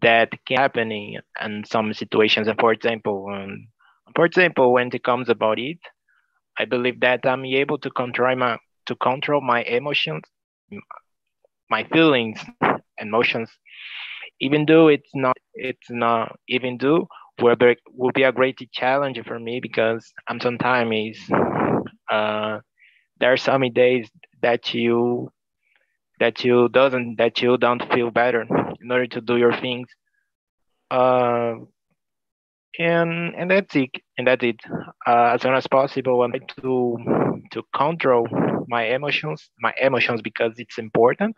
that 0.00 0.30
can 0.46 0.56
happen 0.56 0.92
in 0.92 1.64
some 1.64 1.92
situations. 1.94 2.48
And 2.48 2.58
for 2.58 2.72
example, 2.72 3.28
um, 3.32 3.68
for 4.14 4.24
example, 4.24 4.72
when 4.72 4.90
it 4.92 5.02
comes 5.04 5.28
about 5.28 5.58
it, 5.58 5.78
I 6.58 6.64
believe 6.64 7.00
that 7.00 7.26
I'm 7.26 7.44
able 7.44 7.78
to 7.78 7.90
control 7.90 8.36
my 8.36 8.58
to 8.86 8.94
control 8.96 9.40
my 9.40 9.62
emotions, 9.62 10.24
my 11.70 11.84
feelings, 11.84 12.40
and 12.60 12.80
emotions, 12.98 13.50
even 14.40 14.66
though 14.66 14.88
it's 14.88 15.10
not 15.14 15.36
it's 15.54 15.90
not 15.90 16.36
even 16.48 16.78
though 16.78 17.08
be 17.38 17.78
will 17.92 18.12
be 18.12 18.22
a 18.22 18.32
great 18.32 18.58
challenge 18.72 19.20
for 19.26 19.38
me 19.38 19.60
because 19.60 20.12
I'm 20.28 20.40
sometimes 20.40 21.18
uh, 22.10 22.60
there 23.18 23.32
are 23.32 23.36
some 23.36 23.62
days 23.72 24.10
that 24.42 24.74
you 24.74 25.30
that 26.20 26.44
you 26.44 26.68
doesn't 26.68 27.16
that 27.16 27.42
you 27.42 27.56
don't 27.58 27.82
feel 27.92 28.10
better 28.10 28.42
in 28.42 28.90
order 28.90 29.06
to 29.06 29.20
do 29.20 29.36
your 29.36 29.54
things. 29.54 29.88
Uh, 30.90 31.54
and 32.78 33.34
and 33.36 33.50
that's 33.50 33.74
it 33.76 33.90
and 34.18 34.26
that's 34.26 34.44
it. 34.44 34.60
Uh, 35.06 35.32
as 35.34 35.42
soon 35.42 35.54
as 35.54 35.66
possible 35.66 36.22
i 36.22 36.28
try 36.28 36.40
to 36.48 36.96
to 37.52 37.62
control 37.74 38.26
my 38.68 38.84
emotions 38.86 39.50
my 39.60 39.72
emotions 39.80 40.20
because 40.22 40.52
it's 40.58 40.78
important. 40.78 41.34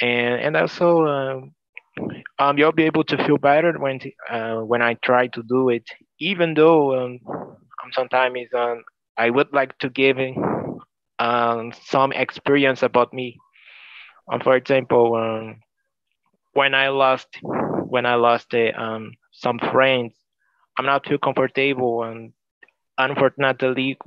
And 0.00 0.40
and 0.40 0.56
also 0.56 1.04
uh, 1.06 1.40
um, 2.38 2.58
you'll 2.58 2.72
be 2.72 2.84
able 2.84 3.04
to 3.04 3.16
feel 3.24 3.38
better 3.38 3.72
when 3.78 4.00
uh, 4.30 4.56
when 4.60 4.82
i 4.82 4.94
try 4.94 5.26
to 5.28 5.42
do 5.42 5.68
it. 5.70 5.84
Even 6.20 6.54
though 6.54 6.82
um, 6.98 7.18
sometimes 7.92 8.48
um, 8.56 8.82
i 9.16 9.30
would 9.30 9.52
like 9.52 9.76
to 9.78 9.88
give 9.90 10.16
um, 11.18 11.72
some 11.72 12.12
experience 12.12 12.82
about 12.82 13.12
me. 13.12 13.38
Um, 14.32 14.40
for 14.40 14.56
example, 14.56 15.14
um, 15.16 15.60
when 16.52 16.74
I 16.74 16.88
lost 16.88 17.28
when 17.88 18.06
I 18.06 18.14
lost 18.14 18.54
uh, 18.54 18.72
um, 18.76 19.12
some 19.40 19.58
friends, 19.72 20.14
I'm 20.78 20.86
not 20.86 21.04
too 21.04 21.18
comfortable 21.18 22.04
and 22.04 22.32
unfortunately 22.98 23.98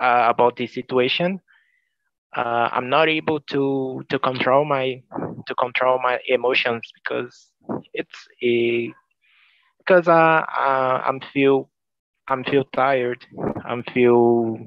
uh, 0.00 0.26
about 0.28 0.56
this 0.56 0.74
situation. 0.74 1.40
Uh, 2.36 2.68
I'm 2.72 2.88
not 2.90 3.08
able 3.08 3.40
to 3.52 4.02
to 4.10 4.18
control 4.18 4.64
my 4.64 5.02
to 5.46 5.54
control 5.54 5.98
my 6.02 6.18
emotions 6.28 6.90
because 6.94 7.50
it's 7.94 8.28
a 8.42 8.92
because 9.78 10.08
uh, 10.08 10.12
uh, 10.12 11.02
I'm 11.06 11.20
feel 11.32 11.70
I'm 12.28 12.44
feel 12.44 12.64
tired. 12.74 13.24
I'm 13.64 13.82
feel 13.94 14.58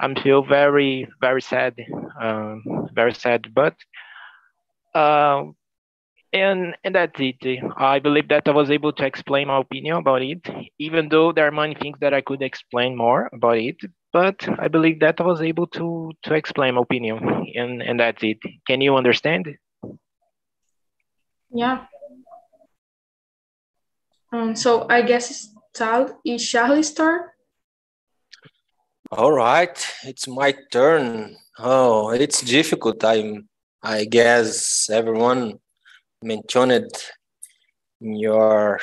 I'm 0.00 0.16
feel 0.16 0.42
very 0.42 1.08
very 1.20 1.40
sad, 1.42 1.74
um, 2.20 2.62
very 2.94 3.14
sad. 3.14 3.54
But 3.54 3.76
uh, 4.94 5.44
and 6.40 6.76
and 6.84 6.94
that's 6.94 7.20
it. 7.20 7.36
I 7.76 7.98
believe 7.98 8.28
that 8.28 8.48
I 8.48 8.52
was 8.52 8.70
able 8.70 8.92
to 8.92 9.04
explain 9.04 9.48
my 9.48 9.60
opinion 9.60 9.96
about 9.96 10.22
it, 10.22 10.46
even 10.78 11.08
though 11.08 11.32
there 11.32 11.46
are 11.46 11.50
many 11.50 11.74
things 11.74 11.98
that 12.00 12.14
I 12.14 12.20
could 12.20 12.42
explain 12.42 12.96
more 12.96 13.28
about 13.32 13.58
it. 13.58 13.76
But 14.12 14.48
I 14.58 14.68
believe 14.68 15.00
that 15.00 15.20
I 15.20 15.24
was 15.24 15.42
able 15.42 15.66
to 15.78 16.12
to 16.22 16.34
explain 16.34 16.74
my 16.74 16.82
opinion, 16.82 17.18
and 17.54 17.82
and 17.82 18.00
that's 18.00 18.22
it. 18.22 18.38
Can 18.66 18.80
you 18.80 18.96
understand? 18.96 19.48
Yeah. 21.50 21.86
Um. 24.32 24.56
So 24.56 24.86
I 24.88 25.02
guess 25.02 25.30
it's 25.30 25.54
is 26.24 26.50
Charlie's 26.50 26.92
turn. 26.92 27.20
All 29.10 29.32
right, 29.32 29.76
it's 30.04 30.26
my 30.26 30.54
turn. 30.72 31.36
Oh, 31.58 32.10
it's 32.10 32.42
difficult. 32.42 33.04
I'm. 33.04 33.48
I 33.80 34.06
guess 34.06 34.90
everyone 34.90 35.60
mentioned 36.22 36.90
in 38.00 38.16
your 38.16 38.80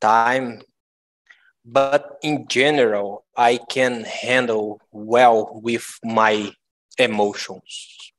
time 0.00 0.60
but 1.64 2.18
in 2.22 2.46
general 2.48 3.24
i 3.36 3.58
can 3.68 4.04
handle 4.04 4.80
well 4.92 5.50
with 5.62 5.86
my 6.04 6.50
emotions 6.98 8.12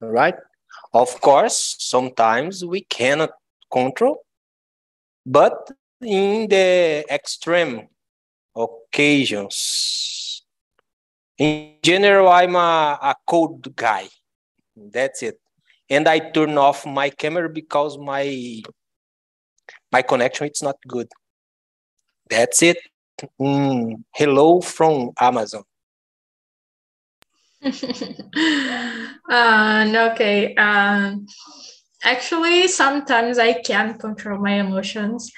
right? 0.00 0.34
Of 0.92 1.20
course 1.20 1.76
sometimes 1.78 2.64
we 2.64 2.80
cannot 2.82 3.30
control 3.72 4.24
but 5.24 5.70
in 6.00 6.48
the 6.48 7.04
extreme 7.10 7.88
occasions 8.56 10.42
in 11.38 11.74
general 11.82 12.28
i'm 12.28 12.56
a, 12.56 12.98
a 13.02 13.14
cold 13.26 13.74
guy. 13.76 14.08
That's 14.76 15.22
it 15.22 15.38
and 15.90 16.08
I 16.08 16.20
turn 16.20 16.56
off 16.56 16.86
my 16.86 17.10
camera 17.10 17.48
because 17.50 17.98
my 17.98 18.62
my 19.92 20.02
connection 20.02 20.46
it's 20.46 20.62
not 20.62 20.76
good. 20.86 21.08
That's 22.30 22.62
it. 22.62 22.78
Mm, 23.40 24.04
hello 24.14 24.60
from 24.60 25.10
Amazon. 25.20 25.64
uh, 29.30 30.10
okay. 30.12 30.54
Um, 30.54 31.26
actually, 32.04 32.68
sometimes 32.68 33.38
I 33.38 33.60
can't 33.60 33.98
control 33.98 34.38
my 34.38 34.60
emotions 34.60 35.30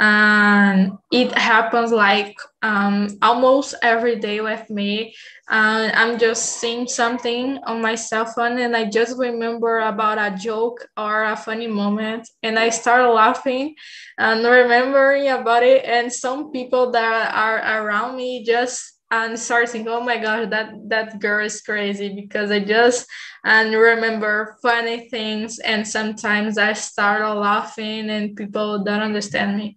and 0.00 0.92
it 1.12 1.30
happens 1.36 1.92
like 1.92 2.34
um, 2.62 3.18
almost 3.20 3.74
every 3.82 4.16
day 4.16 4.40
with 4.40 4.68
me 4.70 5.14
uh, 5.50 5.90
i'm 5.94 6.18
just 6.18 6.56
seeing 6.58 6.88
something 6.88 7.58
on 7.66 7.82
my 7.82 7.94
cell 7.94 8.24
phone 8.24 8.58
and 8.58 8.74
i 8.74 8.88
just 8.88 9.18
remember 9.18 9.80
about 9.80 10.18
a 10.18 10.36
joke 10.36 10.86
or 10.96 11.24
a 11.24 11.36
funny 11.36 11.66
moment 11.66 12.26
and 12.42 12.58
i 12.58 12.70
start 12.70 13.14
laughing 13.14 13.74
and 14.18 14.44
remembering 14.44 15.28
about 15.28 15.62
it 15.62 15.84
and 15.84 16.10
some 16.12 16.50
people 16.50 16.90
that 16.90 17.34
are 17.34 17.84
around 17.84 18.16
me 18.16 18.42
just 18.44 18.96
and 19.12 19.38
start 19.38 19.68
thinking, 19.68 19.92
oh 19.92 20.00
my 20.00 20.18
gosh, 20.18 20.48
that 20.50 20.72
that 20.88 21.18
girl 21.20 21.44
is 21.44 21.60
crazy 21.62 22.14
because 22.14 22.50
I 22.50 22.60
just 22.60 23.06
and 23.44 23.74
remember 23.74 24.56
funny 24.62 25.08
things 25.08 25.58
and 25.58 25.86
sometimes 25.86 26.58
I 26.58 26.74
start 26.74 27.22
laughing 27.36 28.08
and 28.08 28.36
people 28.36 28.84
don't 28.84 29.02
understand 29.02 29.56
me. 29.56 29.76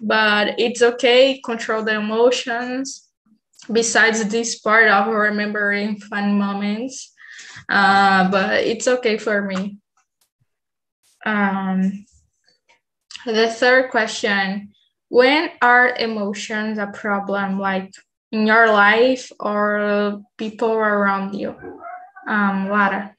But 0.00 0.58
it's 0.58 0.82
okay, 0.82 1.40
control 1.44 1.82
the 1.82 1.96
emotions. 1.96 3.06
Besides 3.70 4.24
this 4.28 4.58
part 4.58 4.88
of 4.88 5.08
remembering 5.08 6.00
fun 6.00 6.38
moments, 6.38 7.12
uh, 7.68 8.30
but 8.30 8.64
it's 8.64 8.88
okay 8.88 9.18
for 9.18 9.42
me. 9.42 9.76
Um, 11.26 12.06
the 13.26 13.50
third 13.50 13.90
question 13.90 14.72
when 15.10 15.50
are 15.60 15.94
emotions 15.96 16.78
a 16.78 16.86
problem 16.86 17.58
like 17.58 17.92
in 18.32 18.46
your 18.46 18.68
life 18.68 19.30
or 19.40 20.22
people 20.38 20.72
around 20.72 21.34
you? 21.34 21.54
Um, 22.26 22.70
Lara. 22.70 23.14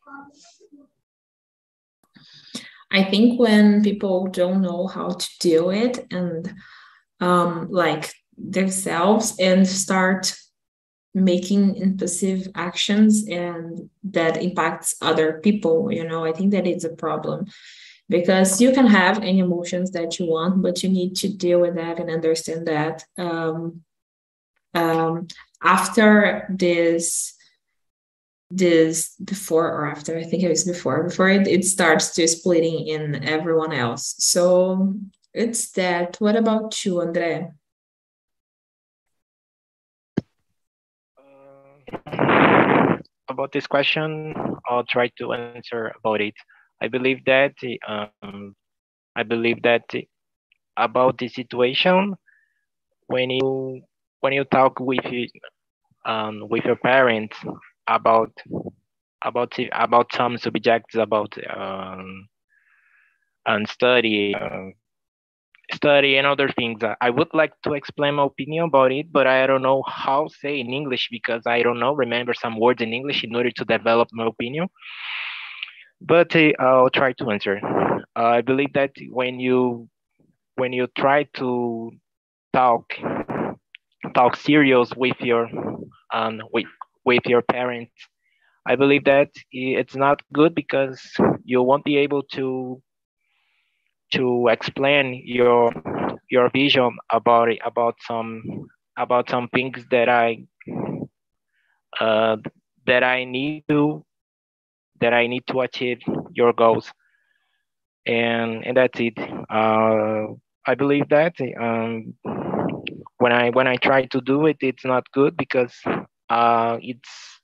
I 2.91 3.03
think 3.03 3.39
when 3.39 3.83
people 3.83 4.27
don't 4.27 4.61
know 4.61 4.87
how 4.87 5.09
to 5.09 5.29
deal 5.39 5.69
it 5.69 6.05
and 6.11 6.53
um, 7.19 7.67
like 7.71 8.11
themselves 8.37 9.35
and 9.39 9.67
start 9.67 10.35
making 11.13 11.75
impulsive 11.75 12.47
actions 12.55 13.27
and 13.27 13.89
that 14.03 14.41
impacts 14.41 14.95
other 15.01 15.41
people 15.43 15.91
you 15.91 16.07
know 16.07 16.23
i 16.23 16.31
think 16.31 16.51
that 16.51 16.65
it's 16.65 16.85
a 16.85 16.89
problem. 16.89 17.47
Because 18.07 18.59
you 18.59 18.73
can 18.73 18.87
have 18.87 19.19
any 19.19 19.39
emotions 19.39 19.91
that 19.91 20.19
you 20.19 20.25
want 20.25 20.61
but 20.61 20.83
you 20.83 20.89
need 20.89 21.15
to 21.17 21.29
deal 21.29 21.61
with 21.61 21.75
that 21.75 21.97
and 21.97 22.09
understand 22.09 22.67
that 22.67 23.05
um, 23.17 23.83
um, 24.73 25.27
after 25.63 26.45
this 26.49 27.33
this 28.51 29.15
before 29.23 29.67
or 29.67 29.87
after? 29.87 30.17
I 30.17 30.23
think 30.23 30.43
it 30.43 30.49
was 30.49 30.63
before 30.63 31.03
before 31.03 31.29
it, 31.29 31.47
it 31.47 31.65
starts 31.65 32.13
to 32.15 32.27
splitting 32.27 32.87
in 32.87 33.23
everyone 33.23 33.73
else. 33.73 34.15
So 34.19 34.95
it's 35.33 35.71
that. 35.71 36.17
What 36.19 36.35
about 36.35 36.83
you 36.85 37.01
andre? 37.01 37.51
Uh, 41.17 42.97
about 43.29 43.51
this 43.53 43.65
question 43.67 44.35
i'll 44.67 44.83
try 44.83 45.09
to 45.17 45.33
answer 45.33 45.91
about 45.99 46.21
it. 46.21 46.35
I 46.81 46.87
believe 46.87 47.23
that 47.25 47.53
um, 47.87 48.55
i 49.15 49.23
believe 49.23 49.61
that 49.63 49.85
about 50.77 51.17
the 51.17 51.27
situation 51.27 52.15
when 53.07 53.29
you 53.29 53.81
when 54.21 54.33
you 54.33 54.43
talk 54.45 54.79
with 54.79 55.05
um, 56.05 56.47
with 56.49 56.63
your 56.65 56.77
parents 56.77 57.37
about 57.95 58.31
about 59.23 59.53
about 59.73 60.11
some 60.13 60.37
subjects 60.37 60.95
about 60.95 61.33
um, 61.55 62.27
and 63.45 63.67
study 63.69 64.35
uh, 64.35 64.69
study 65.73 66.17
and 66.17 66.27
other 66.27 66.49
things. 66.49 66.81
I 67.01 67.09
would 67.09 67.29
like 67.33 67.53
to 67.63 67.73
explain 67.73 68.15
my 68.15 68.25
opinion 68.25 68.65
about 68.65 68.91
it, 68.91 69.11
but 69.11 69.27
I 69.27 69.47
don't 69.47 69.61
know 69.61 69.83
how 69.87 70.27
say 70.27 70.59
in 70.59 70.73
English 70.73 71.09
because 71.11 71.43
I 71.47 71.61
don't 71.63 71.79
know 71.79 71.93
remember 71.95 72.33
some 72.33 72.59
words 72.59 72.81
in 72.81 72.93
English 72.93 73.23
in 73.23 73.35
order 73.35 73.51
to 73.51 73.65
develop 73.65 74.09
my 74.13 74.27
opinion. 74.27 74.67
But 76.01 76.35
uh, 76.35 76.51
I'll 76.59 76.89
try 76.89 77.13
to 77.13 77.31
answer. 77.31 77.59
Uh, 78.15 78.23
I 78.23 78.41
believe 78.41 78.73
that 78.73 78.91
when 79.09 79.39
you 79.39 79.89
when 80.55 80.73
you 80.73 80.87
try 80.97 81.23
to 81.37 81.91
talk 82.53 82.93
talk 84.15 84.35
serious 84.35 84.91
with 84.95 85.19
your 85.21 85.49
um, 86.13 86.41
with 86.53 86.65
with 87.05 87.25
your 87.25 87.41
parents. 87.41 87.93
I 88.67 88.75
believe 88.75 89.05
that 89.05 89.29
it's 89.51 89.95
not 89.95 90.21
good 90.33 90.53
because 90.55 91.01
you 91.43 91.61
won't 91.63 91.83
be 91.83 91.97
able 91.97 92.23
to 92.33 92.81
to 94.13 94.47
explain 94.49 95.21
your 95.25 95.71
your 96.29 96.49
vision 96.49 96.97
about 97.11 97.49
it 97.51 97.59
about 97.65 97.95
some 98.01 98.41
about 98.97 99.29
some 99.29 99.47
things 99.49 99.85
that 99.91 100.09
I 100.09 100.45
uh, 101.99 102.37
that 102.85 103.03
I 103.03 103.23
need 103.25 103.63
to 103.69 104.03
that 104.99 105.13
I 105.13 105.27
need 105.27 105.43
to 105.47 105.61
achieve 105.61 105.99
your 106.33 106.53
goals 106.53 106.91
and 108.05 108.65
and 108.65 108.75
that's 108.77 108.99
it 108.99 109.17
uh, 109.49 110.25
I 110.65 110.75
believe 110.75 111.09
that 111.09 111.35
um, 111.59 112.13
when 113.17 113.31
I 113.31 113.49
when 113.49 113.67
I 113.67 113.75
try 113.77 114.05
to 114.05 114.21
do 114.21 114.45
it 114.45 114.57
it's 114.61 114.85
not 114.85 115.03
good 115.11 115.35
because 115.37 115.73
uh, 116.31 116.79
it's 116.81 117.41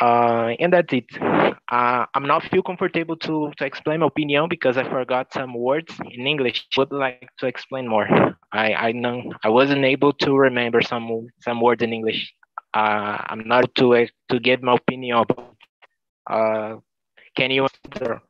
uh, 0.00 0.54
and 0.58 0.72
that's 0.72 0.92
it. 0.92 1.06
Uh, 1.70 2.06
I'm 2.14 2.26
not 2.26 2.44
feel 2.50 2.62
comfortable 2.62 3.16
to 3.26 3.52
to 3.58 3.64
explain 3.66 4.00
my 4.00 4.06
opinion 4.06 4.48
because 4.48 4.78
I 4.78 4.84
forgot 4.96 5.32
some 5.32 5.54
words 5.54 6.00
in 6.10 6.26
English. 6.26 6.66
Would 6.78 6.92
like 6.92 7.30
to 7.38 7.46
explain 7.46 7.88
more. 7.88 8.08
I 8.52 8.74
I 8.74 8.92
know 8.92 9.32
I 9.44 9.48
wasn't 9.50 9.84
able 9.84 10.12
to 10.24 10.36
remember 10.36 10.82
some 10.82 11.28
some 11.40 11.60
words 11.60 11.82
in 11.82 11.92
English. 11.92 12.32
uh, 12.74 13.18
I'm 13.30 13.46
not 13.48 13.74
to 13.76 14.06
to 14.30 14.40
give 14.40 14.62
my 14.62 14.74
opinion. 14.74 15.18
About, 15.18 15.56
uh, 16.30 16.76
can 17.36 17.50
you 17.50 17.66
answer 17.66 18.20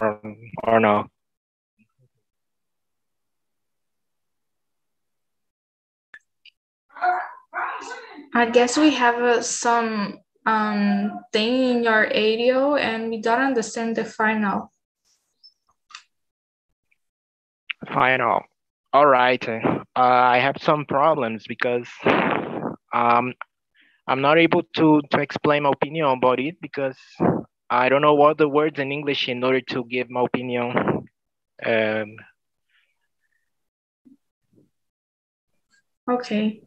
or, 0.00 0.20
or 0.64 0.80
no? 0.80 1.13
I 8.36 8.50
guess 8.50 8.76
we 8.76 8.90
have 8.94 9.22
uh, 9.22 9.42
some 9.42 10.18
um, 10.44 11.20
thing 11.32 11.70
in 11.70 11.84
your 11.84 12.06
audio 12.06 12.74
and 12.74 13.08
we 13.08 13.20
don't 13.20 13.40
understand 13.40 13.94
the 13.94 14.04
final. 14.04 14.72
Final. 17.86 18.42
All 18.92 19.06
right. 19.06 19.48
Uh, 19.48 19.82
I 19.94 20.38
have 20.38 20.56
some 20.60 20.84
problems 20.84 21.44
because 21.46 21.86
um, 22.92 23.34
I'm 24.08 24.20
not 24.20 24.38
able 24.38 24.64
to, 24.76 25.00
to 25.10 25.20
explain 25.20 25.62
my 25.62 25.70
opinion 25.70 26.06
about 26.06 26.40
it 26.40 26.56
because 26.60 26.98
I 27.70 27.88
don't 27.88 28.02
know 28.02 28.14
what 28.14 28.38
the 28.38 28.48
words 28.48 28.80
in 28.80 28.90
English 28.90 29.28
in 29.28 29.44
order 29.44 29.60
to 29.60 29.84
give 29.84 30.10
my 30.10 30.24
opinion. 30.24 31.06
Um, 31.64 32.16
okay. 36.10 36.62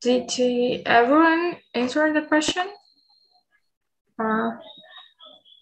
Did 0.00 0.32
everyone 0.86 1.56
answer 1.74 2.12
the 2.12 2.22
question? 2.22 2.66
Uh, 4.18 4.52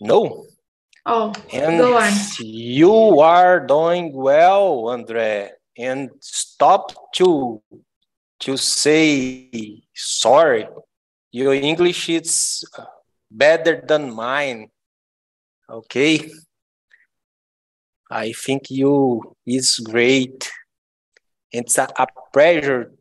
no. 0.01 0.47
Oh, 1.05 1.33
and 1.53 1.79
go 1.79 1.99
on. 1.99 2.13
You 2.39 3.21
are 3.21 3.59
doing 3.67 4.13
well, 4.13 4.91
Andre. 4.91 5.51
And 5.77 6.11
stop 6.21 7.13
to 7.15 7.63
to 8.41 8.57
say 8.57 9.83
sorry. 9.95 10.69
Your 11.33 11.55
English 11.55 12.09
is 12.09 12.65
better 13.31 13.83
than 13.85 14.15
mine. 14.15 14.71
Okay. 15.69 16.31
I 18.11 18.33
think 18.33 18.71
you 18.71 19.37
is 19.45 19.79
great. 19.79 20.51
It's 21.51 21.77
a, 21.79 21.89
a 21.99 22.07
pleasure 22.33 22.93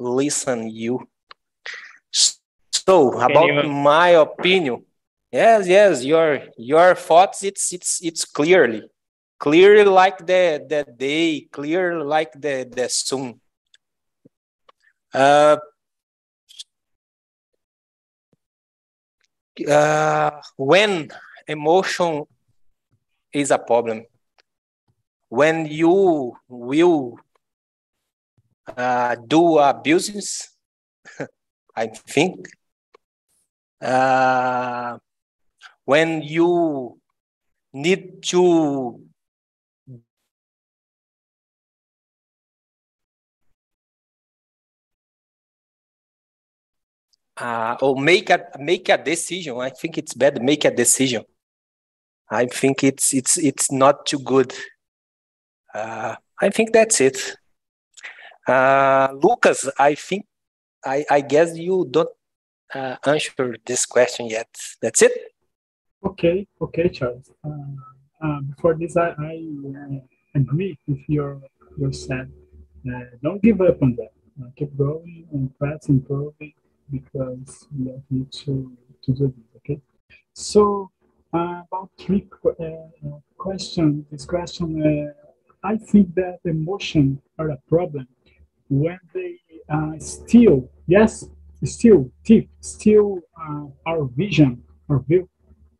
listen 0.00 0.70
you. 0.70 1.06
So 2.10 3.12
Can 3.12 3.30
about 3.30 3.64
you... 3.64 3.70
my 3.70 4.08
opinion, 4.08 4.84
yes, 5.30 5.68
yes, 5.68 6.04
your 6.04 6.40
your 6.56 6.94
thoughts, 6.94 7.44
it's 7.44 7.72
it's 7.72 8.02
it's 8.02 8.24
clearly, 8.24 8.82
clearly 9.38 9.84
like 9.84 10.18
the 10.18 10.64
the 10.66 10.84
day, 10.90 11.46
clear 11.52 12.02
like 12.02 12.32
the 12.32 12.66
the 12.68 12.88
sun. 12.88 13.40
Uh, 15.12 15.58
uh, 19.68 20.30
when 20.56 21.10
emotion 21.46 22.24
is 23.32 23.50
a 23.50 23.58
problem, 23.58 24.06
when 25.28 25.66
you 25.66 26.36
will 26.48 27.18
uh, 28.66 29.16
do 29.26 29.58
a 29.58 29.74
business, 29.74 30.54
I 31.76 31.86
think. 31.88 32.48
Uh, 33.80 34.98
when 35.86 36.22
you 36.22 37.00
need 37.74 38.22
to 38.24 39.00
uh, 47.38 47.76
or 47.80 48.00
make 48.00 48.30
a 48.30 48.40
make 48.58 48.88
a 48.88 48.98
decision. 49.02 49.58
I 49.58 49.70
think 49.70 49.98
it's 49.98 50.14
better 50.14 50.40
make 50.42 50.64
a 50.64 50.70
decision. 50.74 51.24
I 52.30 52.46
think 52.46 52.82
it's 52.82 53.12
it's 53.12 53.36
it's 53.36 53.70
not 53.70 54.06
too 54.06 54.18
good. 54.20 54.54
Uh, 55.74 56.16
I 56.40 56.48
think 56.50 56.72
that's 56.72 57.00
it. 57.00 57.36
Uh, 58.46 59.08
Lucas, 59.22 59.68
I 59.78 59.94
think, 59.94 60.26
I, 60.84 61.04
I 61.10 61.20
guess 61.20 61.56
you 61.56 61.86
don't 61.90 62.08
uh, 62.74 62.96
answer 63.04 63.56
this 63.66 63.86
question 63.86 64.26
yet. 64.26 64.48
That's 64.80 65.02
it? 65.02 65.12
Okay, 66.04 66.46
okay, 66.60 66.88
Charles. 66.88 67.30
Uh, 67.44 67.50
uh 68.22 68.40
before 68.40 68.74
this, 68.74 68.96
I, 68.96 69.14
I 69.18 69.44
uh, 69.68 69.98
agree 70.34 70.78
with 70.86 71.00
your, 71.08 71.40
your 71.78 71.92
said. 71.92 72.30
Uh, 72.88 73.00
don't 73.22 73.42
give 73.42 73.60
up 73.60 73.82
on 73.82 73.96
that. 73.96 74.12
keep 74.56 74.74
going 74.76 75.26
and 75.32 75.56
press 75.58 75.88
improving 75.88 76.54
because 76.90 77.66
we 77.76 77.90
are 77.90 78.02
here 78.08 78.26
to, 78.30 78.72
to 79.02 79.12
do 79.12 79.34
this, 79.36 79.56
okay? 79.56 79.80
So, 80.32 80.90
about 81.32 81.90
three 81.98 82.26
questions, 83.36 84.06
this 84.10 84.24
question, 84.24 85.12
I 85.62 85.76
think 85.76 86.14
that 86.14 86.38
emotion 86.44 87.20
are 87.38 87.50
a 87.50 87.58
problem 87.68 88.08
when 88.70 88.98
they 89.12 89.36
uh, 89.68 89.98
steal, 89.98 90.70
yes, 90.86 91.28
steal, 91.64 92.10
thief, 92.24 92.46
steal 92.60 93.18
uh, 93.38 93.64
our 93.84 94.04
vision, 94.16 94.62
our 94.88 95.00
view 95.00 95.28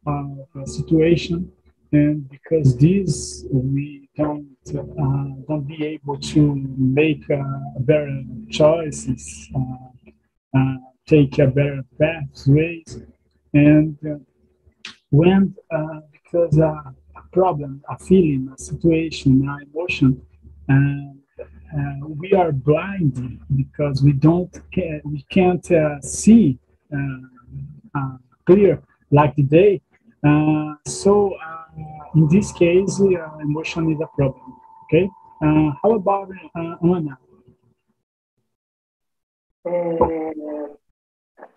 of 0.07 0.47
a 0.61 0.67
situation, 0.67 1.51
and 1.93 2.29
because 2.29 2.77
this 2.77 3.45
we 3.51 4.09
don't 4.17 4.47
uh, 4.69 5.43
don't 5.49 5.67
be 5.67 5.85
able 5.85 6.19
to 6.19 6.55
make 6.77 7.23
uh, 7.31 7.43
better 7.81 8.23
choices, 8.51 9.49
uh, 9.55 10.59
uh, 10.59 10.75
take 11.07 11.39
a 11.39 11.47
better 11.47 11.83
pathways, 11.99 13.03
and 13.55 13.97
when 15.11 15.55
because 16.13 16.59
a 16.59 16.95
problem, 17.33 17.83
a 17.89 17.99
feeling, 17.99 18.51
a 18.55 18.59
situation, 18.59 19.49
an 19.49 19.67
emotion, 19.73 20.21
and 20.69 21.19
uh, 21.41 22.07
we 22.07 22.33
are 22.33 22.53
blind 22.53 23.41
because 23.57 24.03
we 24.03 24.13
don't 24.13 24.61
we 25.05 25.25
can't 25.31 25.71
uh, 25.71 26.01
see 26.01 26.59
uh, 26.93 26.99
uh, 27.95 28.17
clear 28.47 28.83
like 29.11 29.35
the 29.37 29.43
day. 29.43 29.81
Uh, 30.27 30.75
so 30.87 31.35
in 32.15 32.29
this 32.29 32.53
case, 32.53 33.01
emotion 33.41 33.93
is 33.93 34.01
a 34.01 34.09
problem. 34.17 34.55
Okay. 34.85 35.09
how 35.41 35.93
about 35.95 36.29
Anna? 36.57 37.19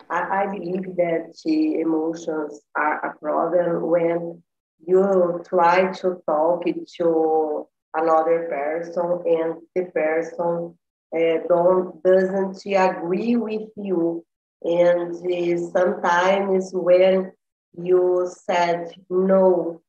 I, 0.09 0.43
I 0.43 0.45
believe 0.47 0.95
that 0.97 1.33
emotions 1.45 2.61
are 2.75 3.05
a 3.05 3.17
problem 3.17 3.87
when 3.87 4.43
you 4.85 5.43
try 5.47 5.91
to 5.91 6.21
talk 6.27 6.65
to 6.65 7.67
another 7.95 8.47
person 8.49 9.21
and 9.25 9.55
the 9.75 9.83
person 9.91 10.75
uh, 11.15 11.37
don't 11.47 12.01
doesn't 12.03 12.61
agree 12.65 13.35
with 13.35 13.69
you? 13.77 14.23
And 14.63 15.13
uh, 15.15 15.57
sometimes 15.71 16.71
when 16.73 17.31
you 17.73 18.27
said 18.47 18.91
no 19.09 19.81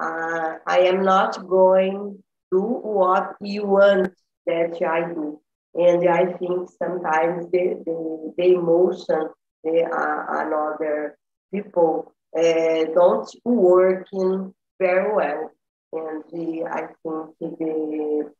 uh, 0.00 0.54
i 0.66 0.78
am 0.90 1.02
not 1.04 1.32
going 1.48 2.18
to 2.50 2.58
do 2.58 2.62
what 2.98 3.34
you 3.40 3.66
want 3.66 4.08
that 4.46 4.74
i 4.96 5.00
do. 5.12 5.38
And 5.74 6.08
i 6.08 6.24
think 6.38 6.68
sometimes 6.82 7.46
the, 7.52 7.64
the, 7.86 8.32
the 8.36 8.46
emotion 8.54 9.22
the 9.64 9.76
uh, 10.00 10.20
another 10.44 11.16
people 11.52 12.12
uh, 12.36 12.84
don't 12.94 13.28
working 13.44 14.52
very 14.80 15.14
well 15.14 15.50
and 15.92 16.24
the, 16.32 16.64
I 16.70 16.80
think 17.02 17.58
the, 17.58 18.30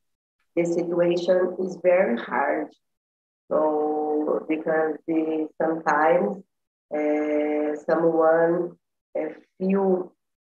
the 0.56 0.64
situation 0.64 1.56
is 1.60 1.78
very 1.82 2.16
hard. 2.18 2.68
So 3.50 4.44
because 4.48 4.96
the, 5.06 5.48
sometimes 5.60 6.38
uh, 6.94 7.76
someone 7.86 8.76
uh, 9.18 9.28
feel 9.58 10.12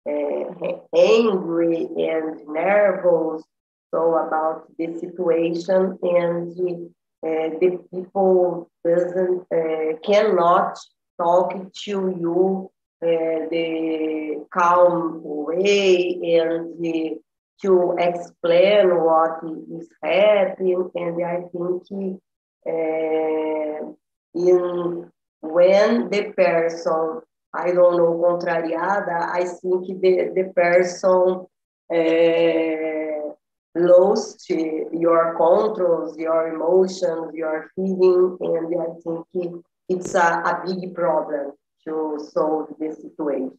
uh, 0.07 0.77
angry 0.95 1.87
and 1.97 2.47
nervous 2.47 3.43
so 3.91 4.15
about 4.15 4.67
the 4.77 4.87
situation 4.99 5.97
and 6.01 6.55
the, 6.55 6.89
uh, 7.25 7.49
the 7.59 7.79
people 7.93 8.69
doesn't 8.85 9.45
uh, 9.53 9.97
cannot 10.03 10.77
talk 11.17 11.53
to 11.85 12.15
you 12.19 12.71
the 13.01 14.45
calm 14.53 15.21
way 15.23 16.19
and 16.39 17.19
to 17.61 17.95
explain 17.97 18.89
what 18.89 19.39
is 19.71 19.87
happening. 20.03 20.89
And 20.95 21.25
I 21.25 21.41
think 21.51 22.19
uh, 22.67 23.93
in 24.33 25.11
when 25.41 26.09
the 26.09 26.33
person, 26.37 27.21
I 27.53 27.71
don't 27.71 27.97
know, 27.97 28.13
contrariada, 28.23 29.31
I 29.31 29.45
think 29.45 30.01
the, 30.01 30.31
the 30.35 30.51
person 30.55 31.45
uh, 31.93 33.33
lost 33.75 34.49
your 34.49 35.35
controls, 35.35 36.17
your 36.17 36.53
emotions, 36.53 37.33
your 37.33 37.71
feeling, 37.75 38.37
and 38.39 38.81
I 38.81 38.85
think 39.03 39.25
it, 39.33 39.63
it's 39.89 40.13
a, 40.13 40.19
a 40.19 40.63
big 40.65 40.93
problem 40.93 41.53
to 41.85 42.19
solve 42.31 42.73
this 42.79 43.01
situation. 43.01 43.57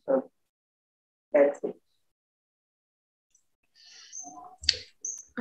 That's 1.32 1.62
it. 1.64 1.74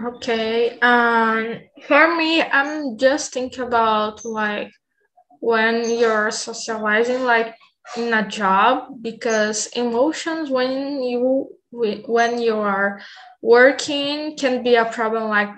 Okay. 0.03 0.79
Um, 0.79 1.59
for 1.83 2.15
me, 2.15 2.41
I'm 2.41 2.97
just 2.97 3.33
thinking 3.33 3.63
about 3.63 4.23
like 4.23 4.71
when 5.41 5.89
you're 5.99 6.31
socializing, 6.31 7.23
like 7.23 7.55
in 7.97 8.13
a 8.13 8.27
job, 8.27 9.01
because 9.01 9.67
emotions 9.75 10.49
when 10.49 11.03
you 11.03 11.49
when 11.71 12.41
you 12.41 12.55
are 12.55 13.01
working 13.41 14.37
can 14.37 14.63
be 14.63 14.75
a 14.75 14.85
problem, 14.85 15.29
like 15.29 15.49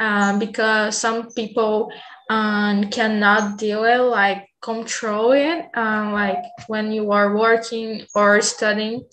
um, 0.00 0.38
because 0.38 0.96
some 0.98 1.30
people 1.32 1.92
um, 2.30 2.90
cannot 2.90 3.58
deal 3.58 3.84
it, 3.84 3.98
like 3.98 4.48
control 4.64 5.32
it, 5.32 5.66
like 5.76 6.42
when 6.68 6.92
you 6.92 7.12
are 7.12 7.36
working 7.36 8.06
or 8.14 8.40
studying 8.40 9.04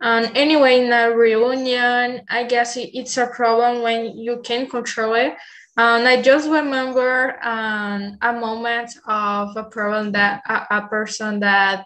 and 0.00 0.36
anyway, 0.36 0.84
in 0.84 0.92
a 0.92 1.10
reunion, 1.10 2.22
I 2.30 2.44
guess 2.44 2.76
it's 2.76 3.16
a 3.16 3.26
problem 3.26 3.82
when 3.82 4.16
you 4.16 4.40
can 4.44 4.68
control 4.68 5.14
it. 5.14 5.34
And 5.76 6.06
I 6.06 6.22
just 6.22 6.48
remember 6.48 7.38
um, 7.44 8.16
a 8.22 8.32
moment 8.32 8.92
of 9.06 9.56
a 9.56 9.64
problem 9.64 10.12
that 10.12 10.42
a, 10.48 10.78
a 10.78 10.88
person 10.88 11.40
that 11.40 11.84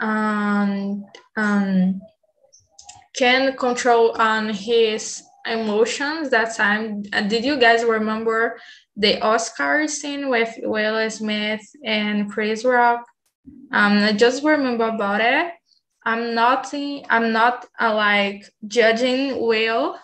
um, 0.00 1.04
um, 1.36 2.00
can 3.14 3.56
control 3.56 4.12
on 4.12 4.50
his 4.50 5.22
emotions 5.46 6.30
that 6.30 6.54
time. 6.56 7.02
Did 7.02 7.44
you 7.44 7.58
guys 7.58 7.84
remember 7.84 8.58
the 8.96 9.20
Oscar 9.20 9.86
scene 9.88 10.28
with 10.28 10.54
Will 10.62 11.10
Smith 11.10 11.62
and 11.84 12.30
Chris 12.30 12.64
Rock? 12.64 13.04
Um, 13.72 13.98
I 13.98 14.12
just 14.12 14.42
remember 14.42 14.88
about 14.88 15.20
it. 15.20 15.52
I'm 16.04 16.34
not 16.34 16.72
I'm 16.72 17.32
not 17.32 17.66
uh, 17.80 17.94
like 17.94 18.44
judging 18.66 19.40
Will 19.40 19.96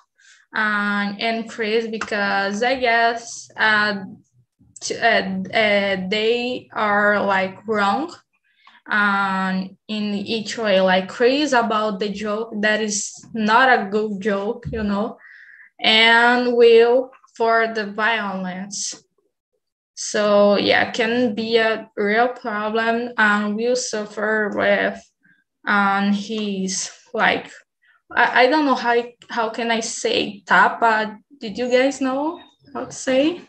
uh, 0.54 1.14
and 1.18 1.48
Chris 1.48 1.86
because 1.86 2.62
I 2.62 2.74
guess 2.74 3.48
uh, 3.56 4.04
t- 4.80 4.96
uh, 4.96 5.22
uh, 5.54 5.96
they 6.08 6.68
are 6.72 7.24
like 7.24 7.66
wrong 7.68 8.12
um, 8.90 9.76
in 9.88 10.14
each 10.14 10.58
way. 10.58 10.80
Like 10.80 11.08
Chris 11.08 11.52
about 11.52 12.00
the 12.00 12.08
joke 12.08 12.52
that 12.60 12.80
is 12.80 13.24
not 13.32 13.68
a 13.68 13.88
good 13.88 14.20
joke, 14.20 14.66
you 14.72 14.82
know, 14.82 15.18
and 15.80 16.54
Will 16.56 17.12
for 17.34 17.72
the 17.74 17.86
violence. 17.86 19.02
So 19.94 20.56
yeah, 20.58 20.90
can 20.90 21.34
be 21.34 21.58
a 21.58 21.90
real 21.96 22.28
problem 22.28 23.10
and 23.16 23.56
will 23.56 23.76
suffer 23.76 24.52
with 24.54 25.00
and 25.64 26.14
he's 26.14 26.90
like 27.14 27.50
I, 28.14 28.42
I 28.42 28.46
don't 28.48 28.64
know 28.64 28.74
how 28.74 28.94
how 29.30 29.48
can 29.50 29.70
I 29.70 29.80
say 29.80 30.42
tapa. 30.46 31.18
Did 31.40 31.58
you 31.58 31.70
guys 31.70 32.00
know 32.00 32.40
how 32.74 32.84
to 32.86 32.92
say? 32.92 33.40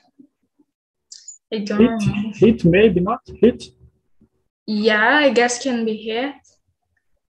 I 1.53 1.59
don't 1.59 1.79
hit, 1.79 2.07
know. 2.07 2.31
Hit 2.33 2.65
maybe 2.65 2.99
not 2.99 3.21
hit. 3.39 3.63
Yeah, 4.65 5.17
I 5.17 5.29
guess 5.29 5.61
can 5.61 5.85
be 5.85 5.97
hit. 5.97 6.33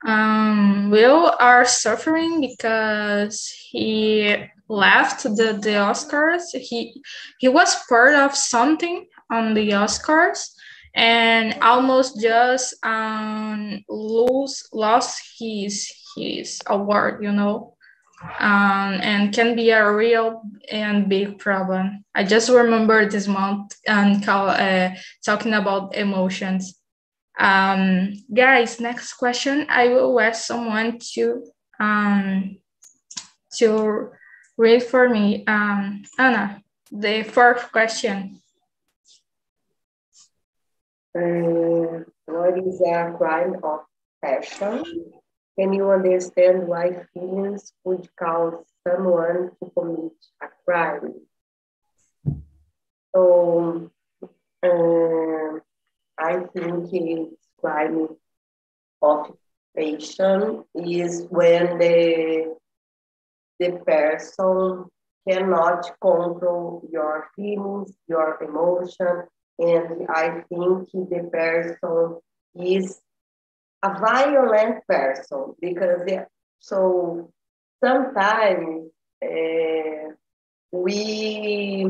Um, 0.06 0.90
Will 0.92 1.32
are 1.40 1.66
suffering 1.66 2.42
because 2.42 3.48
he 3.70 4.36
left 4.70 5.24
the, 5.24 5.60
the 5.62 5.76
Oscars. 5.82 6.44
He 6.54 7.02
he 7.40 7.48
was 7.48 7.76
part 7.90 8.14
of 8.14 8.36
something 8.36 9.08
on 9.32 9.54
the 9.54 9.72
Oscars 9.72 10.50
and 10.96 11.58
almost 11.62 12.22
just 12.22 12.76
um, 12.86 13.84
lose 13.90 14.64
lost 14.72 15.22
his 15.40 15.92
his 16.16 16.60
award 16.68 17.24
you 17.24 17.32
know? 17.32 17.76
Um, 18.40 19.00
and 19.02 19.34
can 19.34 19.56
be 19.56 19.70
a 19.70 19.90
real 19.90 20.42
and 20.70 21.08
big 21.08 21.40
problem. 21.40 22.04
I 22.14 22.26
just 22.26 22.50
remember 22.50 23.10
this 23.10 23.30
month 23.30 23.78
and 23.88 24.22
call, 24.26 24.50
uh, 24.50 24.90
talking 25.24 25.54
about 25.54 25.96
emotions. 25.96 26.76
Um, 27.40 28.12
guys 28.34 28.82
next 28.82 29.14
question. 29.14 29.66
I 29.70 29.88
will 29.88 30.20
ask 30.20 30.46
someone 30.46 31.00
to 31.14 31.46
um, 31.80 32.58
to 33.58 34.12
read 34.60 34.84
for 34.84 35.10
me 35.10 35.44
um, 35.48 36.04
anna 36.20 36.62
the 36.92 37.24
fourth 37.24 37.72
question 37.72 38.40
uh, 41.16 42.04
what 42.26 42.58
is 42.60 42.82
a 42.82 43.14
crime 43.18 43.56
of 43.64 43.80
passion? 44.22 44.84
Can 45.58 45.74
you 45.74 45.90
understand 45.92 46.68
why 46.68 47.06
feelings 47.14 47.74
would 47.84 48.08
cause 48.16 48.64
someone 48.88 49.52
to 49.62 49.72
commit 49.72 50.14
a 50.42 50.48
crime? 50.64 51.16
So, 53.16 53.92
uh, 54.64 55.60
I 56.18 56.44
think 56.54 56.90
it's 56.94 57.48
crime 57.60 58.08
of 59.02 59.36
passion 59.76 60.64
is 60.76 61.26
when 61.30 61.80
the 61.80 62.56
the 63.60 63.72
person 63.86 64.86
cannot 65.28 65.84
control 66.02 66.84
your 66.92 67.30
feelings, 67.36 67.94
your 68.08 68.38
emotion, 68.42 69.24
and 69.60 70.08
I 70.10 70.44
think 70.50 70.90
the 70.92 71.30
person 71.32 72.20
is 72.56 73.02
a 73.84 74.00
violent 74.00 74.86
person 74.88 75.54
because 75.62 76.02
they, 76.06 76.20
so 76.60 77.32
sometimes 77.84 78.90
uh, 79.24 80.12
we 80.72 81.86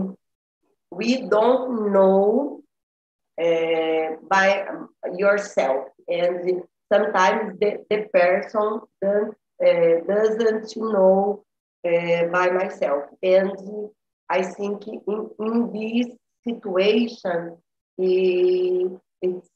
we 0.92 1.22
don't 1.30 1.92
know 1.94 2.62
uh, 3.42 4.16
by 4.30 4.66
yourself. 5.18 5.86
And 6.08 6.64
sometimes 6.92 7.60
the, 7.60 7.86
the 7.90 8.08
person 8.14 8.82
doesn't, 9.02 9.36
uh, 9.66 10.00
doesn't 10.08 10.74
know 10.78 11.44
by 11.84 12.50
myself. 12.50 13.04
And 13.24 13.52
i 14.30 14.44
think 14.44 14.88
in, 14.88 15.30
in 15.40 15.74
this 15.74 16.08
situation, 16.44 17.58
it's 17.98 19.50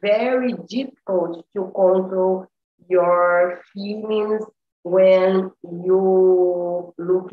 very 0.00 0.52
difficult 0.68 1.44
to 1.54 1.72
control 1.74 2.46
your 2.88 3.60
feelings 3.72 4.44
when 4.82 5.50
you 5.62 6.94
look 6.98 7.32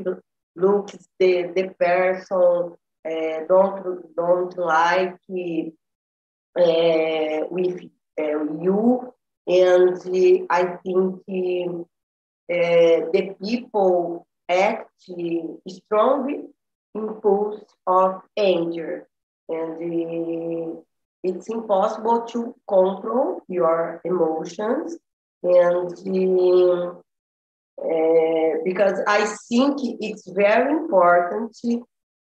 look 0.56 0.92
the, 1.20 1.52
the 1.56 1.70
person 1.80 2.76
uh, 3.06 3.40
don't 3.48 4.16
don't 4.16 4.58
like 4.58 5.20
uh, 6.58 7.42
with 7.50 7.82
uh, 8.20 8.44
you. 8.62 9.14
And 9.48 10.00
I 10.50 10.78
think 10.84 11.22
the 12.48 13.36
people 13.44 14.28
act 14.50 14.92
strongly 15.68 16.42
impulse 16.94 17.64
of 17.88 18.22
anger. 18.38 19.08
And 19.50 20.78
it's 21.24 21.50
impossible 21.50 22.22
to 22.32 22.56
control 22.68 23.42
your 23.48 24.02
emotions. 24.06 24.98
And 25.44 25.92
uh, 27.78 28.58
because 28.64 29.00
I 29.08 29.26
think 29.50 29.78
it's 30.00 30.28
very 30.30 30.72
important 30.72 31.56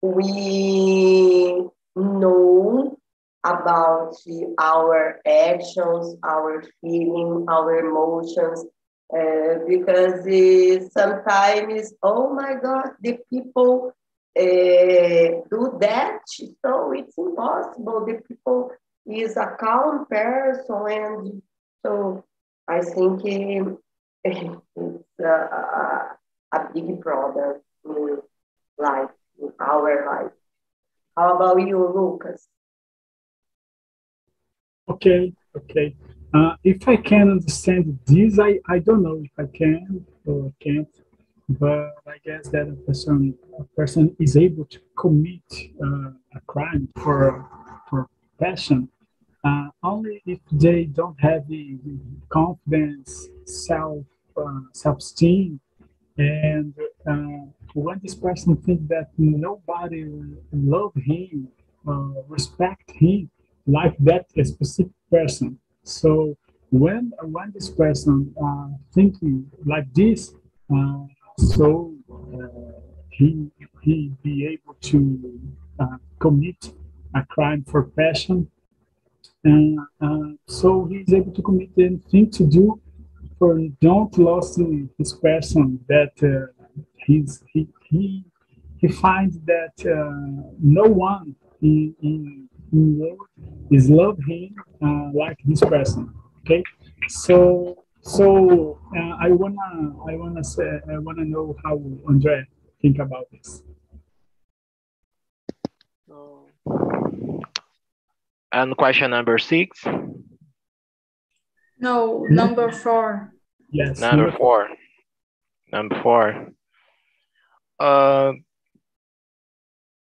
we 0.01 1.62
know 1.95 2.97
about 3.43 4.15
our 4.60 5.19
actions, 5.25 6.15
our 6.23 6.63
feeling, 6.82 7.45
our 7.49 7.79
emotions, 7.79 8.65
uh, 9.13 9.59
because 9.67 10.25
uh, 10.27 10.89
sometimes, 10.91 11.93
oh 12.03 12.33
my 12.33 12.55
God, 12.61 12.91
the 13.01 13.17
people 13.29 13.91
uh, 14.37 14.41
do 15.49 15.77
that. 15.81 16.19
So 16.27 16.93
it's 16.95 17.17
impossible. 17.17 18.05
The 18.05 18.21
people 18.27 18.71
is 19.05 19.35
a 19.37 19.55
calm 19.59 20.05
person, 20.05 20.85
and 20.87 21.41
so 21.83 22.23
I 22.67 22.81
think 22.81 23.21
it's 24.23 25.19
a, 25.19 25.23
a, 25.23 26.17
a 26.53 26.69
big 26.73 27.01
problem 27.01 27.61
in 27.85 28.17
life, 28.77 29.09
in 29.41 29.51
our 29.59 30.05
life. 30.05 30.31
How 31.17 31.35
about 31.35 31.67
you, 31.67 31.79
Lucas? 31.95 32.47
Okay, 34.87 35.33
okay. 35.55 35.95
Uh, 36.33 36.55
if 36.63 36.87
I 36.87 36.95
can 36.95 37.31
understand 37.31 37.99
this, 38.05 38.39
I, 38.39 38.59
I 38.69 38.79
don't 38.79 39.01
know 39.03 39.21
if 39.23 39.31
I 39.37 39.45
can 39.57 40.05
or 40.25 40.51
can't. 40.59 40.87
but 41.49 41.91
I 42.07 42.17
guess 42.23 42.49
that 42.49 42.67
a 42.69 42.77
person 42.85 43.33
a 43.59 43.63
person 43.75 44.15
is 44.19 44.37
able 44.37 44.65
to 44.65 44.79
commit 44.97 45.41
uh, 45.83 46.11
a 46.35 46.41
crime 46.47 46.87
for 46.95 47.47
for 47.89 48.07
passion 48.39 48.89
uh, 49.43 49.69
only 49.83 50.21
if 50.25 50.39
they 50.51 50.85
don't 50.85 51.19
have 51.19 51.47
the 51.47 51.77
confidence, 52.29 53.29
self 53.45 54.05
uh, 54.37 54.61
self 54.73 54.97
esteem, 54.99 55.59
and 56.17 56.73
uh, 57.09 57.45
when 57.73 57.99
this 58.03 58.15
person 58.15 58.55
think 58.57 58.87
that 58.87 59.07
nobody 59.17 60.05
love 60.51 60.93
him, 60.95 61.47
respect 62.27 62.91
him 62.91 63.29
like 63.67 63.95
that 63.99 64.25
specific 64.45 64.91
person. 65.11 65.59
So 65.89 66.38
when 66.69 67.12
when 67.23 67.52
this 67.52 67.69
person 67.69 68.34
uh, 68.41 68.69
thinking 68.93 69.49
like 69.65 69.91
this, 69.93 70.34
uh, 70.73 71.06
so 71.38 71.93
uh, 72.12 72.47
he 73.10 73.49
he 73.82 74.12
be 74.21 74.45
able 74.45 74.75
to 74.82 75.39
uh, 75.80 75.97
commit 76.19 76.73
a 77.15 77.23
crime 77.25 77.63
for 77.63 77.84
passion, 77.84 78.47
and 79.43 79.80
uh, 79.99 80.36
so 80.47 80.86
he's 80.86 81.12
able 81.12 81.34
to 81.34 81.41
commit 81.41 81.69
anything 81.78 82.30
to 82.32 82.45
do 82.45 82.80
for 83.39 83.58
don't 83.82 84.15
lose 84.17 84.58
this 84.99 85.13
person 85.13 85.80
that 85.88 86.13
uh, 86.21 86.52
he's 86.97 87.43
he 87.52 87.67
he 87.89 88.23
he 88.78 88.88
finds 88.88 89.39
that 89.39 89.73
no 90.62 90.84
one 90.84 91.36
in, 91.62 91.95
in, 92.02 92.48
in 92.71 92.99
the 92.99 93.17
is 93.75 93.89
love 93.89 94.17
him 94.27 94.55
uh, 94.84 95.10
like 95.13 95.38
this 95.45 95.62
person. 95.62 96.13
Okay, 96.41 96.63
so 97.08 97.86
so 98.01 98.79
uh, 98.95 99.15
I 99.19 99.32
wanna 99.32 99.95
I 100.08 100.15
wanna 100.15 100.43
say 100.43 100.79
I 100.89 100.97
wanna 100.97 101.25
know 101.25 101.55
how 101.63 101.82
Andre 102.08 102.45
think 102.82 102.99
about 102.99 103.25
this. 103.32 103.63
And 108.51 108.75
question 108.75 109.12
number 109.12 109.38
six. 109.38 109.86
No, 111.79 112.25
number 112.29 112.71
four. 112.71 113.34
Yes. 113.71 113.99
Number 113.99 114.32
four. 114.32 114.69
Number 115.71 116.01
four. 116.01 116.49
Uh, 117.79 118.34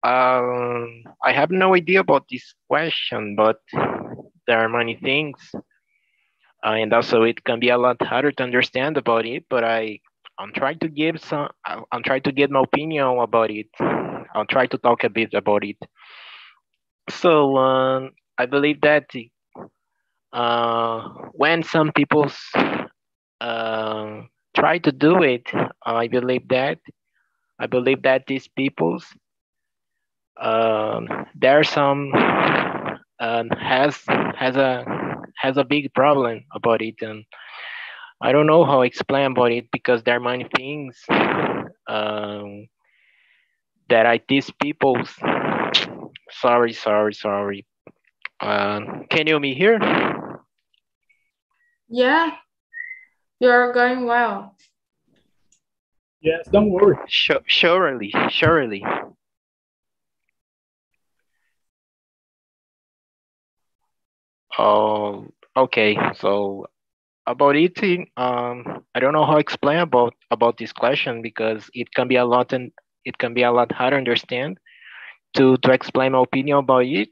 um, 0.04 1.02
I 1.24 1.32
have 1.32 1.50
no 1.50 1.74
idea 1.74 2.00
about 2.00 2.26
this 2.30 2.54
question, 2.68 3.36
but 3.36 3.58
there 4.46 4.58
are 4.58 4.68
many 4.68 4.96
things. 4.96 5.36
Uh, 6.64 6.72
and 6.80 6.92
also 6.92 7.22
it 7.22 7.44
can 7.44 7.60
be 7.60 7.70
a 7.70 7.78
lot 7.78 8.00
harder 8.02 8.32
to 8.32 8.42
understand 8.42 8.96
about 8.96 9.26
it, 9.26 9.44
but 9.50 9.64
I, 9.64 10.00
I'm 10.38 10.52
trying 10.52 10.78
to 10.80 10.88
give 10.88 11.20
some, 11.20 11.48
I'm 11.66 12.02
trying 12.04 12.22
to 12.22 12.32
get 12.32 12.50
my 12.50 12.62
opinion 12.62 13.18
about 13.18 13.50
it. 13.50 13.68
I'll 14.34 14.46
try 14.46 14.66
to 14.66 14.78
talk 14.78 15.04
a 15.04 15.10
bit 15.10 15.34
about 15.34 15.64
it. 15.64 15.76
So 17.10 17.56
um, 17.58 18.12
I 18.38 18.46
believe 18.46 18.80
that 18.82 19.06
uh, 20.32 21.08
when 21.32 21.62
some 21.62 21.92
people 21.92 22.30
uh, 23.40 24.22
try 24.56 24.78
to 24.78 24.92
do 24.92 25.22
it, 25.22 25.50
I 25.84 26.08
believe 26.08 26.48
that 26.48 26.78
I 27.58 27.66
believe 27.66 28.02
that 28.02 28.26
these 28.26 28.48
peoples 28.48 29.06
um, 30.40 31.08
there 31.34 31.58
are 31.60 31.64
some 31.64 32.12
uh, 32.14 33.44
has 33.58 34.00
has 34.36 34.56
a 34.56 34.84
has 35.36 35.56
a 35.56 35.64
big 35.64 35.92
problem 35.94 36.44
about 36.54 36.82
it, 36.82 36.96
and 37.02 37.24
I 38.20 38.32
don't 38.32 38.46
know 38.46 38.64
how 38.64 38.80
to 38.80 38.86
explain 38.86 39.32
about 39.32 39.52
it 39.52 39.66
because 39.72 40.02
there 40.02 40.16
are 40.16 40.20
many 40.20 40.46
things 40.56 40.98
um, 41.88 42.66
that 43.88 44.06
I 44.06 44.20
these 44.28 44.50
people. 44.60 44.96
Sorry, 46.30 46.72
sorry, 46.72 47.14
sorry. 47.14 47.66
Um, 48.40 49.06
can 49.08 49.26
you 49.26 49.38
me 49.38 49.54
here? 49.54 49.78
Yeah, 51.88 52.32
you're 53.38 53.72
going 53.72 54.06
well. 54.06 54.56
Yes, 56.20 56.48
don't 56.50 56.70
worry. 56.70 56.96
Sure, 57.06 57.40
surely, 57.46 58.12
surely. 58.30 58.82
Oh, 64.58 65.26
okay. 65.56 65.96
So 66.16 66.66
about 67.26 67.56
eating, 67.56 68.08
um, 68.16 68.84
I 68.94 69.00
don't 69.00 69.12
know 69.12 69.24
how 69.26 69.34
to 69.34 69.38
explain 69.40 69.78
about 69.78 70.14
about 70.30 70.58
this 70.58 70.72
question 70.72 71.22
because 71.22 71.70
it 71.74 71.92
can 71.94 72.08
be 72.08 72.16
a 72.16 72.24
lot 72.24 72.52
and 72.52 72.72
it 73.04 73.18
can 73.18 73.34
be 73.34 73.42
a 73.42 73.52
lot 73.52 73.72
hard 73.72 73.92
to 73.92 73.96
understand 73.96 74.58
to 75.36 75.56
to 75.58 75.72
explain 75.72 76.12
my 76.12 76.22
opinion 76.22 76.58
about 76.58 76.84
it 76.86 77.10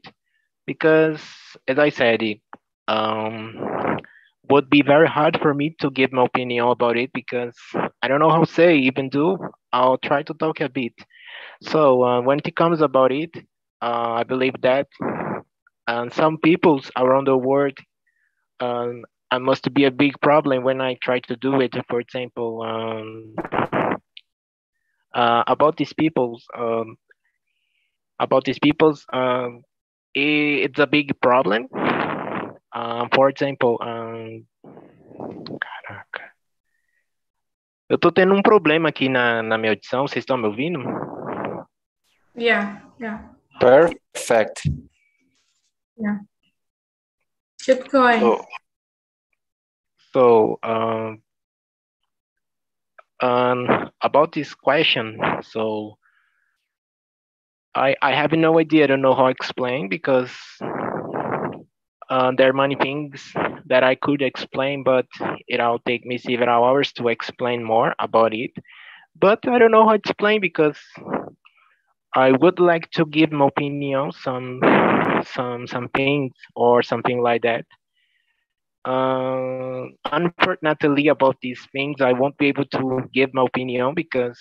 because 0.65 1.21
as 1.67 1.79
I 1.79 1.89
said, 1.89 2.21
it 2.23 2.39
um, 2.87 3.55
would 4.49 4.69
be 4.69 4.81
very 4.81 5.07
hard 5.07 5.39
for 5.41 5.53
me 5.53 5.75
to 5.81 5.89
give 5.91 6.11
my 6.11 6.25
opinion 6.25 6.67
about 6.67 6.97
it 6.97 7.11
because 7.13 7.55
I 8.01 8.07
don't 8.07 8.19
know 8.19 8.29
how 8.29 8.43
to 8.43 8.51
say 8.51 8.77
even 8.77 9.09
do. 9.09 9.37
I'll 9.73 9.97
try 9.97 10.23
to 10.23 10.33
talk 10.33 10.61
a 10.61 10.69
bit. 10.69 10.93
So 11.63 12.03
uh, 12.03 12.21
when 12.21 12.39
it 12.43 12.55
comes 12.55 12.81
about 12.81 13.11
it, 13.11 13.31
uh, 13.81 14.11
I 14.21 14.23
believe 14.23 14.55
that 14.61 14.87
and 15.87 16.13
some 16.13 16.37
peoples 16.37 16.91
around 16.95 17.27
the 17.27 17.37
world 17.37 17.77
um, 18.59 19.03
I 19.33 19.39
must 19.39 19.73
be 19.73 19.85
a 19.85 19.91
big 19.91 20.13
problem 20.21 20.63
when 20.63 20.79
I 20.79 20.95
try 21.01 21.19
to 21.21 21.35
do 21.35 21.59
it. 21.61 21.73
For 21.89 21.99
example, 21.99 22.61
um, 22.61 23.33
uh, 25.13 25.43
about 25.47 25.75
these 25.77 25.91
peoples, 25.91 26.45
um, 26.55 26.97
about 28.19 28.45
these 28.45 28.59
peoples, 28.59 29.05
um, 29.11 29.63
it, 30.13 30.69
it's 30.69 30.79
a 30.79 30.85
big 30.85 31.19
problem. 31.19 31.67
Um, 32.75 33.09
for 33.13 33.27
example, 33.29 33.79
um, 33.81 34.45
caraca. 35.59 36.31
Eu 37.89 37.97
tô 37.97 38.11
tendo 38.11 38.35
um 38.35 38.41
problema 38.43 38.89
aqui 38.89 39.09
na, 39.09 39.41
na 39.41 39.57
minha 39.57 39.71
audição, 39.71 40.07
vocês 40.07 40.21
estão 40.21 40.37
me 40.37 40.45
ouvindo? 40.45 40.79
Yeah, 42.35 42.83
yeah, 42.99 43.29
Perfect. 43.59 44.69
Yeah. 45.97 46.17
Keep 47.61 47.89
going. 47.89 48.19
So, 48.19 48.45
so 50.11 50.59
um, 50.63 51.21
um, 53.21 53.91
about 54.01 54.33
this 54.33 54.53
question, 54.53 55.19
so 55.41 55.97
I 57.75 57.95
I 58.01 58.13
have 58.13 58.31
no 58.33 58.59
idea. 58.59 58.83
I 58.83 58.87
don't 58.87 59.01
know 59.01 59.15
how 59.15 59.25
to 59.25 59.31
explain 59.31 59.89
because 59.89 60.31
uh, 62.09 62.31
there 62.37 62.49
are 62.49 62.53
many 62.53 62.75
things 62.75 63.33
that 63.65 63.83
I 63.83 63.95
could 63.95 64.21
explain, 64.21 64.83
but 64.83 65.07
it'll 65.47 65.79
take 65.79 66.05
me 66.05 66.17
several 66.17 66.63
hours 66.63 66.91
to 66.93 67.07
explain 67.07 67.63
more 67.63 67.95
about 67.97 68.33
it. 68.33 68.51
But 69.19 69.47
I 69.47 69.57
don't 69.57 69.71
know 69.71 69.85
how 69.85 69.93
to 69.93 70.03
explain 70.03 70.41
because 70.41 70.77
I 72.15 72.31
would 72.31 72.59
like 72.59 72.91
to 72.91 73.05
give 73.05 73.31
my 73.31 73.47
opinion, 73.47 74.11
some 74.11 74.59
some 75.27 75.67
some 75.67 75.89
things 75.89 76.33
or 76.55 76.81
something 76.83 77.21
like 77.21 77.43
that. 77.43 77.65
Uh, 78.85 79.85
unfortunately, 80.11 81.07
about 81.07 81.37
these 81.41 81.65
things, 81.71 82.01
I 82.01 82.13
won't 82.13 82.37
be 82.37 82.47
able 82.47 82.65
to 82.65 83.01
give 83.13 83.33
my 83.33 83.43
opinion 83.43 83.93
because 83.95 84.39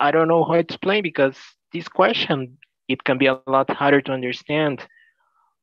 I 0.00 0.10
don't 0.10 0.28
know 0.28 0.44
how 0.44 0.54
to 0.54 0.58
explain. 0.58 1.02
Because 1.02 1.38
this 1.72 1.88
question, 1.88 2.58
it 2.88 3.04
can 3.04 3.18
be 3.18 3.26
a 3.26 3.34
lot 3.34 3.56
harder 3.58 3.88
to 3.88 4.00
understand, 4.00 4.70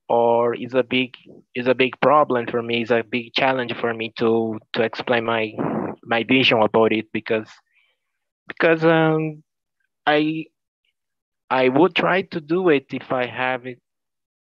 or 0.07 0.53
is 0.55 0.73
a 0.73 0.83
big 0.83 1.15
is 1.55 1.67
a 1.67 1.75
big 1.75 1.99
problem 2.01 2.47
for 2.47 2.61
me. 2.61 2.81
Is 2.81 2.91
a 2.91 3.03
big 3.03 3.33
challenge 3.33 3.73
for 3.79 3.93
me 3.93 4.13
to 4.19 4.59
to 4.73 4.83
explain 4.83 5.25
my 5.25 5.53
my 6.03 6.23
vision 6.23 6.61
about 6.61 6.91
it 6.93 7.07
because 7.13 7.49
because 8.47 8.83
um, 8.85 9.43
I 10.05 10.45
I 11.51 11.67
would 11.67 11.93
try 11.93 12.21
to 12.21 12.39
do 12.39 12.69
it 12.69 12.85
if 12.93 13.11
I 13.11 13.25
have 13.25 13.65
it, 13.65 13.79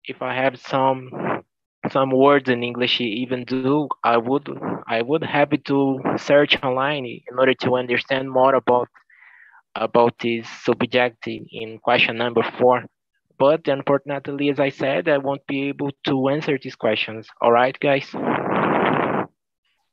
if 0.04 0.22
I 0.22 0.36
have 0.36 0.60
some 0.60 1.10
some 1.90 2.12
words 2.12 2.50
in 2.50 2.64
English 2.64 3.00
even 3.00 3.46
do, 3.46 3.88
I 4.04 4.18
would 4.18 4.50
I 4.88 5.02
would 5.02 5.24
have 5.24 5.52
to 5.64 6.00
search 6.18 6.62
online 6.62 7.06
in 7.06 7.40
order 7.40 7.54
to 7.64 7.76
understand 7.78 8.30
more 8.30 8.56
about 8.56 8.90
about 9.74 10.20
this 10.20 10.50
subject 10.66 11.28
in 11.28 11.80
question 11.80 12.18
number 12.18 12.44
four. 12.60 12.84
But 13.40 13.70
unfortunately, 13.70 14.50
as 14.50 14.60
I 14.60 14.70
said, 14.70 15.08
I 15.08 15.18
won't 15.18 15.48
be 15.48 15.70
able 15.70 15.92
to 16.08 16.28
answer 16.28 16.60
these 16.62 16.76
questions. 16.76 17.26
All 17.42 17.54
right, 17.54 17.80
guys. 17.80 18.14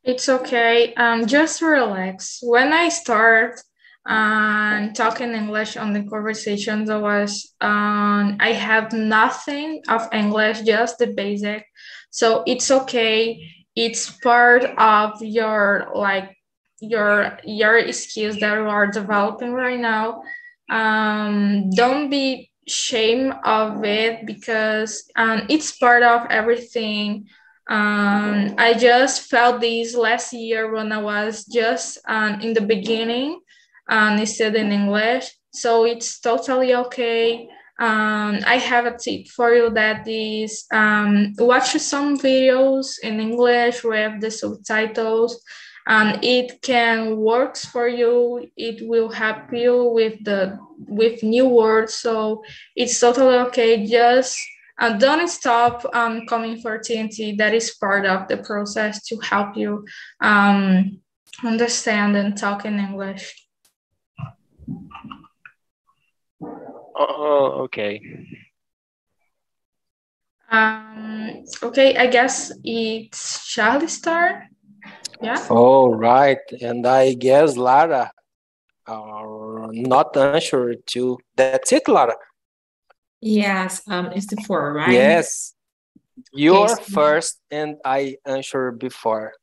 It's 0.03 0.29
okay. 0.29 0.95
Um, 0.95 1.27
just 1.27 1.63
relax. 1.63 2.41
When 2.43 2.73
I 2.73 2.89
start 2.89 3.61
um, 4.07 4.93
talking 4.95 5.33
English 5.33 5.77
on 5.77 5.93
the 5.93 6.03
conversations, 6.05 6.91
I 6.91 6.99
was 6.99 7.55
um, 7.61 8.37
I 8.41 8.53
have 8.53 8.93
nothing 8.93 9.83
of 9.89 10.09
English, 10.13 10.63
just 10.63 10.99
the 10.99 11.09
basic. 11.09 11.67
So 12.11 12.43
it's 12.47 12.71
okay. 12.71 13.41
It's 13.77 14.11
part 14.11 14.65
of 14.65 15.23
your 15.23 15.91
like 15.95 16.37
your 16.81 17.39
your 17.45 17.93
skills 17.93 18.39
that 18.39 18.55
you 18.57 18.69
are 18.69 18.87
developing 18.87 19.53
right 19.53 19.81
now 19.81 20.23
um, 20.71 21.71
don't 21.71 22.11
be 22.11 22.51
shame 22.67 23.33
of 23.45 23.85
it 23.85 24.27
because 24.27 25.11
um, 25.17 25.43
it's 25.49 25.77
part 25.79 26.03
of 26.03 26.27
everything 26.31 27.27
um, 27.69 28.55
i 28.59 28.75
just 28.79 29.23
felt 29.23 29.61
this 29.61 29.95
last 29.97 30.33
year 30.33 30.73
when 30.73 30.93
i 30.93 30.99
was 30.99 31.45
just 31.47 31.99
um, 32.07 32.41
in 32.41 32.55
the 32.55 32.61
beginning 32.61 33.41
um, 33.89 34.19
in 34.19 34.73
english 34.73 35.31
so 35.53 35.85
it's 35.85 36.21
totally 36.21 36.75
okay 36.75 37.49
um, 37.81 38.41
I 38.45 38.57
have 38.57 38.87
a 38.87 38.99
tip 38.99 39.29
for 39.29 39.55
you 39.55 39.71
that 39.71 40.07
is 40.09 40.65
um, 40.73 41.35
watch 41.39 41.71
some 41.79 42.19
videos 42.19 42.99
in 43.05 43.21
English 43.21 43.85
with 43.85 44.21
the 44.21 44.33
subtitles. 44.33 45.41
And 45.87 46.23
it 46.23 46.61
can 46.61 47.17
works 47.17 47.65
for 47.65 47.89
you. 47.89 48.51
It 48.57 48.87
will 48.87 49.09
help 49.09 49.53
you 49.53 49.85
with 49.85 50.23
the 50.25 50.59
with 50.77 51.23
new 51.23 51.49
words. 51.49 51.95
So 51.95 52.43
it's 52.77 53.01
totally 53.01 53.37
okay. 53.47 53.87
Just 53.87 54.37
uh, 54.79 54.99
don't 54.99 55.29
stop 55.29 55.87
um, 55.95 56.27
coming 56.27 56.61
for 56.61 56.79
TNT. 56.79 57.39
That 57.39 57.55
is 57.55 57.77
part 57.81 58.05
of 58.05 58.29
the 58.29 58.39
process 58.39 59.03
to 59.07 59.17
help 59.21 59.57
you 59.57 59.87
um, 60.21 61.01
understand 61.43 62.17
and 62.17 62.37
talk 62.37 62.67
in 62.67 62.79
English. 62.79 63.48
Oh, 66.43 67.67
okay. 67.67 68.01
Um, 70.51 71.45
okay, 71.63 71.97
I 71.97 72.07
guess 72.07 72.53
it's 72.65 73.47
Charlie 73.47 73.89
Star. 73.89 74.49
Yeah. 75.21 75.45
All 75.51 75.95
right, 75.95 76.39
and 76.63 76.87
I 76.87 77.15
guess 77.15 77.57
Lara 77.57 78.13
are 78.87 79.69
not 79.73 80.17
answered 80.17 80.87
to. 80.95 81.19
That's 81.37 81.73
it, 81.73 81.89
Lara. 81.89 82.17
Yes, 83.21 83.83
um, 83.89 84.07
it's 84.15 84.27
the 84.27 84.37
four, 84.47 84.73
right? 84.73 84.93
Yes, 84.93 85.55
you're 86.33 86.69
Yes. 86.69 86.89
first, 86.89 87.41
and 87.51 87.77
I 87.85 88.17
answer 88.25 88.71
before. 88.73 89.35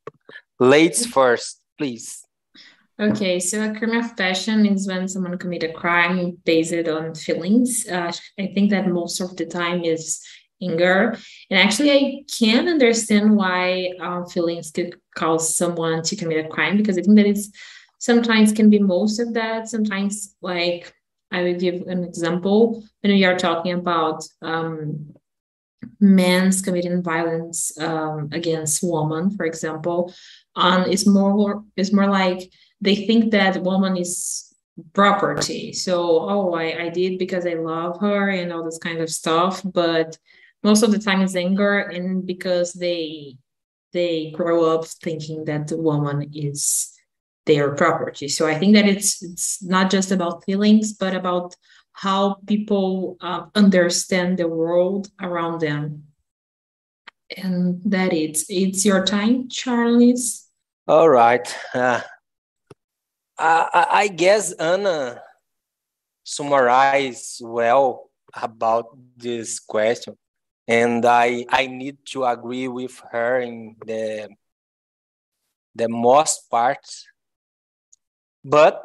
Ladies 0.59 1.05
first, 1.05 1.61
please. 1.77 2.24
Okay, 2.97 3.41
so 3.41 3.61
a 3.61 3.75
crime 3.77 3.91
of 3.91 4.15
passion 4.15 4.65
is 4.65 4.87
when 4.87 5.09
someone 5.09 5.37
commit 5.37 5.63
a 5.63 5.73
crime 5.73 6.37
based 6.45 6.87
on 6.87 7.13
feelings. 7.13 7.85
Uh, 7.89 8.11
I 8.39 8.47
think 8.53 8.69
that 8.69 8.87
most 8.87 9.19
of 9.19 9.35
the 9.35 9.45
time 9.45 9.83
is 9.83 10.21
anger, 10.63 11.17
and 11.49 11.59
actually, 11.59 11.91
I 11.91 12.23
can 12.31 12.69
understand 12.69 13.35
why 13.35 13.91
um, 13.99 14.25
feelings 14.27 14.71
could 14.71 14.95
cause 15.13 15.57
someone 15.57 16.03
to 16.03 16.15
commit 16.15 16.45
a 16.45 16.47
crime 16.47 16.77
because 16.77 16.97
I 16.97 17.01
think 17.01 17.17
that 17.17 17.25
it's 17.25 17.49
sometimes 17.99 18.53
can 18.53 18.69
be 18.69 18.79
most 18.79 19.19
of 19.19 19.33
that. 19.33 19.67
Sometimes, 19.67 20.33
like 20.41 20.93
I 21.33 21.43
will 21.43 21.59
give 21.59 21.81
an 21.87 22.05
example 22.05 22.81
when 23.01 23.11
we 23.11 23.25
are 23.25 23.37
talking 23.37 23.73
about 23.73 24.23
um, 24.41 25.13
men's 25.99 26.61
committing 26.61 27.03
violence 27.03 27.77
um, 27.77 28.29
against 28.31 28.79
women, 28.83 29.31
for 29.35 29.45
example, 29.45 30.13
um, 30.55 30.83
it's 30.89 31.05
more 31.05 31.63
it's 31.75 31.91
more 31.91 32.07
like 32.09 32.49
they 32.85 32.95
think 32.95 33.31
that 33.31 33.61
woman 33.63 33.97
is 33.97 34.53
property. 34.93 35.73
So, 35.73 36.29
oh, 36.29 36.53
I, 36.53 36.83
I 36.83 36.89
did 36.89 37.17
because 37.17 37.45
I 37.45 37.53
love 37.53 37.99
her 38.01 38.29
and 38.29 38.51
all 38.51 38.63
this 38.63 38.77
kind 38.77 38.99
of 38.99 39.09
stuff. 39.09 39.61
But 39.63 40.17
most 40.63 40.83
of 40.83 40.91
the 40.91 40.99
time 40.99 41.21
it's 41.21 41.35
anger 41.35 41.79
and 41.79 42.25
because 42.25 42.73
they 42.73 43.37
they 43.93 44.31
grow 44.31 44.75
up 44.75 44.85
thinking 44.85 45.45
that 45.45 45.67
the 45.67 45.77
woman 45.77 46.29
is 46.33 46.91
their 47.45 47.75
property. 47.75 48.27
So 48.27 48.47
I 48.47 48.55
think 48.59 48.75
that 48.75 48.85
it's 48.85 49.23
it's 49.23 49.63
not 49.63 49.89
just 49.89 50.11
about 50.11 50.43
feelings, 50.43 50.93
but 50.93 51.15
about 51.15 51.55
how 51.93 52.37
people 52.45 53.15
uh, 53.21 53.45
understand 53.55 54.37
the 54.37 54.49
world 54.49 55.09
around 55.21 55.61
them. 55.61 56.03
And 57.37 57.81
that 57.85 58.13
it's 58.13 58.45
it's 58.49 58.85
your 58.85 59.05
time, 59.05 59.49
Charles. 59.49 60.47
All 60.87 61.09
right. 61.09 61.47
Uh, 61.73 62.01
I, 63.37 63.87
I- 63.91 64.07
guess 64.07 64.51
Anna 64.53 65.21
summarized 66.23 67.41
well 67.43 68.09
about 68.33 68.87
this 69.17 69.59
question, 69.59 70.17
and 70.67 71.05
I 71.05 71.45
I 71.49 71.67
need 71.67 71.97
to 72.11 72.25
agree 72.25 72.67
with 72.67 73.01
her 73.11 73.39
in 73.39 73.75
the 73.85 74.29
the 75.75 75.87
most 75.89 76.49
parts. 76.49 77.07
But 78.43 78.81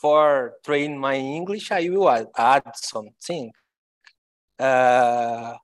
for 0.00 0.54
train 0.64 0.98
my 0.98 1.16
English, 1.16 1.70
I 1.72 1.88
will 1.88 2.08
add, 2.08 2.28
add 2.36 2.76
something. 2.76 3.52
Uh, 4.58 5.56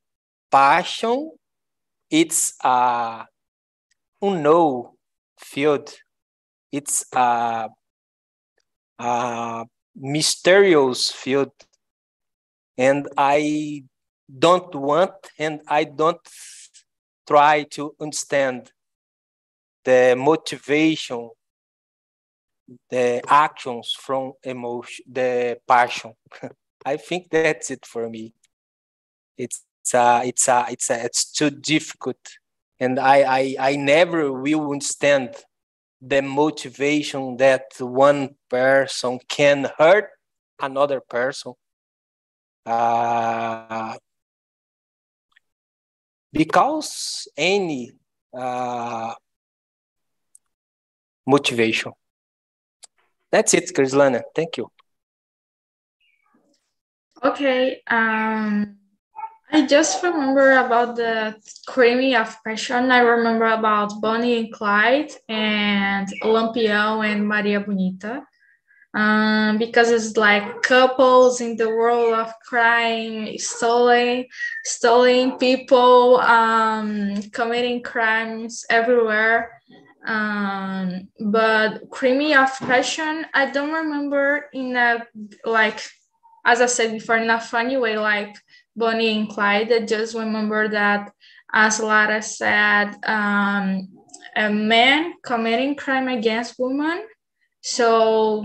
passion, 0.51 1.33
it's 2.11 2.55
a 2.65 3.27
unknown 4.23 4.91
field. 5.39 5.93
It's 6.73 7.07
a 7.13 7.69
a 8.99 9.65
mysterious 9.95 11.11
field. 11.11 11.53
And 12.79 13.09
i 13.17 13.85
don't 14.39 14.75
want 14.75 15.15
and 15.39 15.61
i 15.69 15.85
don't 15.85 16.21
try 17.27 17.63
to 17.63 17.95
understand 18.01 18.73
the 19.85 20.15
motivation 20.19 21.31
the 22.91 23.23
actions 23.29 23.95
from 23.99 24.33
emotion 24.43 25.05
the 25.11 25.59
passion. 25.69 26.13
I 26.85 26.97
think 26.97 27.31
that's 27.31 27.71
it 27.71 27.85
for 27.87 28.09
me. 28.09 28.35
It's 29.37 29.63
uh, 29.95 30.23
it's 30.25 30.49
uh, 30.49 30.67
it's 30.69 30.91
uh, 30.91 31.01
it's 31.05 31.31
too 31.31 31.51
difficult. 31.51 32.19
And 32.79 32.99
I, 32.99 33.23
I 33.23 33.57
i 33.71 33.77
never 33.77 34.33
will 34.33 34.73
understand 34.73 35.35
the 36.01 36.23
motivation 36.23 37.37
that 37.37 37.65
one 37.81 38.31
person 38.49 39.19
can 39.29 39.71
hurt 39.79 40.11
another 40.61 41.01
person 41.01 41.53
uh, 42.65 43.97
because 46.33 47.29
any 47.37 47.93
uh, 48.37 49.15
motivation 51.27 51.93
that's 53.31 53.55
it 53.55 53.71
Krislana. 53.75 54.23
thank 54.35 54.57
you 54.57 54.71
Okay. 57.23 57.83
Um, 57.87 58.77
I 59.53 59.67
just 59.67 60.03
remember 60.03 60.53
about 60.53 60.97
the 60.97 61.37
creamy 61.67 62.17
of 62.17 62.37
passion. 62.45 62.91
I 62.91 62.99
remember 62.99 63.47
about 63.47 64.01
Bonnie 64.01 64.39
and 64.39 64.53
Clyde 64.53 65.13
and 65.29 66.09
Lampião 66.23 67.07
and 67.07 67.27
Maria 67.27 67.61
Bonita. 67.61 68.27
Um, 68.95 69.59
because 69.59 69.91
it's 69.91 70.17
like 70.17 70.63
couples 70.63 71.43
in 71.43 71.57
the 71.57 71.69
world 71.69 72.15
of 72.15 72.33
crime, 72.49 73.37
stealing, 73.37 74.27
stealing 74.65 75.39
people, 75.39 76.17
um, 76.21 77.23
committing 77.31 77.83
crimes 77.83 78.65
everywhere. 78.71 79.61
Um, 80.07 81.09
but 81.21 81.91
creamy 81.91 82.35
of 82.35 82.51
passion, 82.61 83.27
I 83.35 83.51
don't 83.51 83.73
remember 83.73 84.47
in 84.55 84.75
a 84.77 85.07
like 85.45 85.83
as 86.47 86.61
I 86.61 86.67
said 86.67 86.93
before, 86.93 87.17
in 87.17 87.29
a 87.29 87.41
funny 87.41 87.77
way, 87.77 87.99
like 87.99 88.37
Bonnie 88.77 89.19
and 89.19 89.29
Clyde. 89.29 89.73
I 89.73 89.81
just 89.81 90.15
remember 90.15 90.69
that, 90.69 91.13
as 91.53 91.81
Lara 91.81 92.23
said, 92.23 92.95
um, 93.05 93.89
a 94.37 94.51
man 94.51 95.15
committing 95.25 95.75
crime 95.75 96.09
against 96.09 96.59
woman. 96.59 97.05
So 97.63 98.45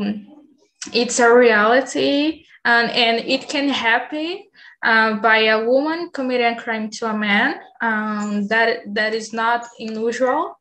it's 0.93 1.19
a 1.19 1.33
reality, 1.33 2.45
and, 2.63 2.89
and 2.91 3.19
it 3.27 3.49
can 3.49 3.69
happen 3.69 4.43
uh, 4.83 5.15
by 5.15 5.37
a 5.45 5.63
woman 5.65 6.09
committing 6.11 6.57
a 6.57 6.61
crime 6.61 6.89
to 6.89 7.09
a 7.09 7.17
man. 7.17 7.59
Um, 7.81 8.47
that 8.47 8.81
that 8.95 9.13
is 9.13 9.33
not 9.33 9.65
unusual. 9.79 10.57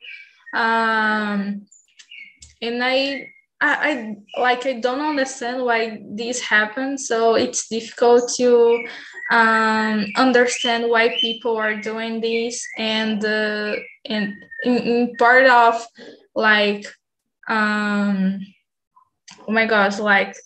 Um, 0.54 1.66
and 2.60 2.82
I 2.82 3.30
I, 3.60 4.16
I 4.36 4.40
like 4.40 4.66
I 4.66 4.80
don't 4.80 5.00
understand 5.00 5.62
why 5.62 6.02
this 6.10 6.40
happens. 6.40 7.06
So 7.06 7.34
it's 7.34 7.68
difficult 7.68 8.32
to 8.36 8.84
um, 9.30 10.06
understand 10.16 10.90
why 10.90 11.16
people 11.20 11.56
are 11.56 11.76
doing 11.76 12.20
this, 12.20 12.66
and 12.76 13.24
uh, 13.24 13.76
and 14.06 14.34
in, 14.64 14.76
in 14.78 15.16
part 15.16 15.46
of 15.46 15.86
like 16.34 16.86
um, 17.48 18.40
oh 19.46 19.52
my 19.52 19.66
gosh, 19.66 19.98
like 19.98 20.36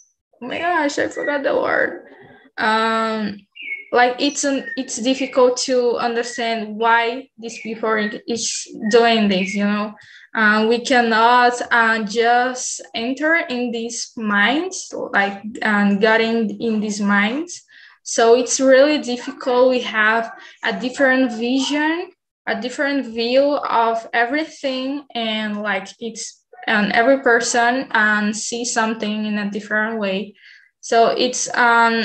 oh 0.42 0.46
my 0.46 0.58
gosh, 0.58 0.98
I 0.98 1.08
forgot 1.08 1.42
the 1.42 1.54
word. 1.54 2.06
Um, 2.58 3.38
like 3.94 4.16
it's 4.18 4.42
an 4.42 4.66
it's 4.76 4.98
difficult 4.98 5.56
to 5.56 5.96
understand 5.96 6.76
why 6.76 7.28
these 7.38 7.60
people 7.60 7.94
is 8.26 8.66
doing 8.90 9.28
this 9.28 9.54
you 9.54 9.64
know 9.64 9.94
uh, 10.34 10.66
we 10.68 10.80
cannot 10.80 11.54
uh, 11.70 12.02
just 12.02 12.82
enter 12.94 13.36
in 13.48 13.70
these 13.70 14.12
minds 14.16 14.92
like 15.12 15.40
um, 15.62 16.00
getting 16.00 16.60
in 16.60 16.80
these 16.80 17.00
minds 17.00 17.63
so 18.04 18.36
it's 18.36 18.60
really 18.60 18.98
difficult. 18.98 19.70
We 19.70 19.80
have 19.80 20.32
a 20.62 20.78
different 20.78 21.32
vision 21.32 22.12
a 22.46 22.60
different 22.60 23.06
view 23.06 23.56
of 23.56 24.06
everything 24.12 25.04
and 25.14 25.62
like 25.62 25.88
it's 26.00 26.42
and 26.66 26.92
every 26.92 27.20
person 27.20 27.88
um, 27.90 28.32
see 28.32 28.64
something 28.64 29.26
in 29.26 29.38
a 29.38 29.50
different 29.50 29.98
way. 29.98 30.34
So 30.80 31.08
it's 31.08 31.54
um, 31.54 32.02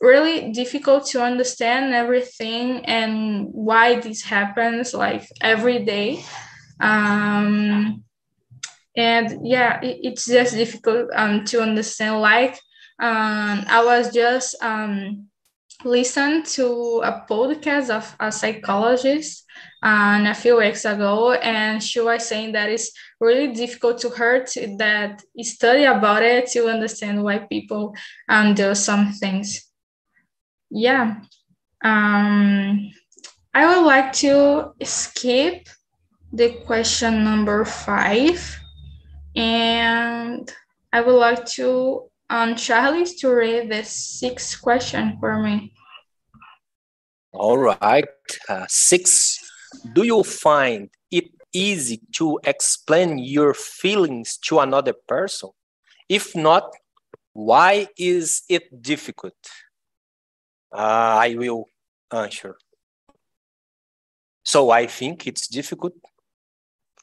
really 0.00 0.50
difficult 0.52 1.06
to 1.08 1.22
understand 1.22 1.94
everything 1.94 2.84
and 2.86 3.46
why 3.52 4.00
this 4.00 4.22
happens 4.22 4.94
like 4.94 5.28
every 5.40 5.84
day. 5.84 6.24
Um, 6.80 8.02
and 8.96 9.46
yeah 9.46 9.80
it, 9.80 9.98
it's 10.02 10.26
just 10.26 10.54
difficult 10.54 11.08
um, 11.14 11.44
to 11.46 11.62
understand. 11.62 12.20
Like 12.20 12.54
um, 13.00 13.64
i 13.68 13.82
was 13.82 14.12
just 14.12 14.56
um, 14.62 15.29
listen 15.84 16.42
to 16.42 17.00
a 17.04 17.24
podcast 17.28 17.90
of 17.90 18.14
a 18.20 18.30
psychologist 18.30 19.44
um, 19.82 20.26
a 20.26 20.34
few 20.34 20.58
weeks 20.58 20.84
ago, 20.84 21.32
and 21.32 21.82
she 21.82 22.00
was 22.00 22.28
saying 22.28 22.52
that 22.52 22.68
it's 22.68 22.92
really 23.20 23.52
difficult 23.52 23.98
to 24.00 24.10
her 24.10 24.44
to 24.44 24.76
that 24.76 25.22
study 25.40 25.84
about 25.84 26.22
it 26.22 26.48
to 26.48 26.68
understand 26.68 27.22
why 27.22 27.38
people 27.38 27.94
um, 28.28 28.54
do 28.54 28.74
some 28.74 29.12
things. 29.12 29.66
Yeah, 30.70 31.16
um, 31.82 32.90
I 33.54 33.66
would 33.66 33.86
like 33.86 34.12
to 34.14 34.72
skip 34.82 35.68
the 36.32 36.50
question 36.66 37.24
number 37.24 37.64
five, 37.64 38.60
and 39.34 40.52
I 40.92 41.00
would 41.00 41.18
like 41.18 41.46
to 41.56 42.09
um, 42.30 42.54
Charlie 42.56 43.04
to 43.04 43.28
read 43.28 43.70
the 43.70 43.84
sixth 43.84 44.62
question 44.62 45.18
for 45.20 45.42
me. 45.42 45.74
All 47.32 47.58
right, 47.58 48.08
uh, 48.48 48.66
six 48.68 49.38
do 49.92 50.04
you 50.04 50.22
find 50.22 50.90
it 51.10 51.30
easy 51.52 52.00
to 52.12 52.40
explain 52.44 53.18
your 53.18 53.54
feelings 53.54 54.36
to 54.38 54.58
another 54.60 54.94
person? 55.06 55.50
If 56.08 56.34
not, 56.34 56.72
why 57.32 57.88
is 57.96 58.42
it 58.48 58.82
difficult? 58.82 59.34
Uh, 60.72 61.18
I 61.22 61.34
will 61.36 61.66
answer. 62.12 62.56
So 64.44 64.70
I 64.70 64.86
think 64.86 65.26
it's 65.26 65.46
difficult 65.46 65.94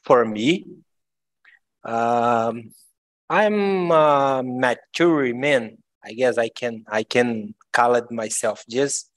for 0.04 0.24
me. 0.24 0.66
Um, 1.84 2.72
I'm 3.30 3.90
a 3.90 4.42
mature 4.44 5.34
man. 5.34 5.78
I 6.04 6.12
guess 6.12 6.38
I 6.38 6.48
can 6.48 6.84
I 6.88 7.02
can 7.02 7.54
call 7.72 7.94
it 7.96 8.10
myself. 8.10 8.64
Just 8.68 9.10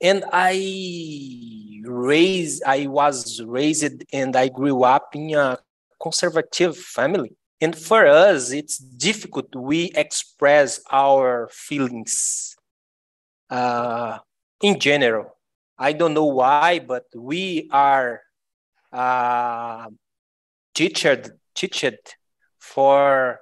and 0.00 0.24
i 0.32 1.80
raised 1.84 2.62
i 2.66 2.86
was 2.86 3.42
raised 3.42 4.04
and 4.12 4.34
i 4.34 4.48
grew 4.48 4.82
up 4.82 5.14
in 5.14 5.34
a 5.34 5.58
conservative 6.00 6.76
family 6.76 7.36
and 7.60 7.76
for 7.76 8.06
us 8.06 8.50
it's 8.50 8.78
difficult 8.78 9.54
we 9.54 9.90
express 9.94 10.80
our 10.90 11.48
feelings 11.52 12.56
uh, 13.50 14.18
in 14.62 14.78
general 14.78 15.36
i 15.78 15.92
don't 15.92 16.14
know 16.14 16.26
why 16.26 16.78
but 16.78 17.04
we 17.14 17.68
are 17.70 18.22
uh, 18.92 19.86
teached 20.74 21.30
teached 21.54 22.16
for 22.60 23.40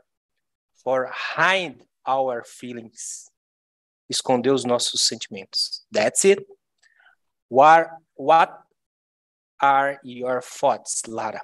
for 0.82 1.10
hide 1.12 1.82
our 2.06 2.42
feelings 2.44 3.28
esconder 4.10 4.52
os 4.52 4.64
nossos 4.64 5.02
sentimentos. 5.02 5.84
That's 5.90 6.24
it. 6.24 6.46
What, 7.48 7.90
what 8.14 8.60
are 9.60 9.98
your 10.02 10.40
thoughts, 10.40 11.06
Lara? 11.06 11.40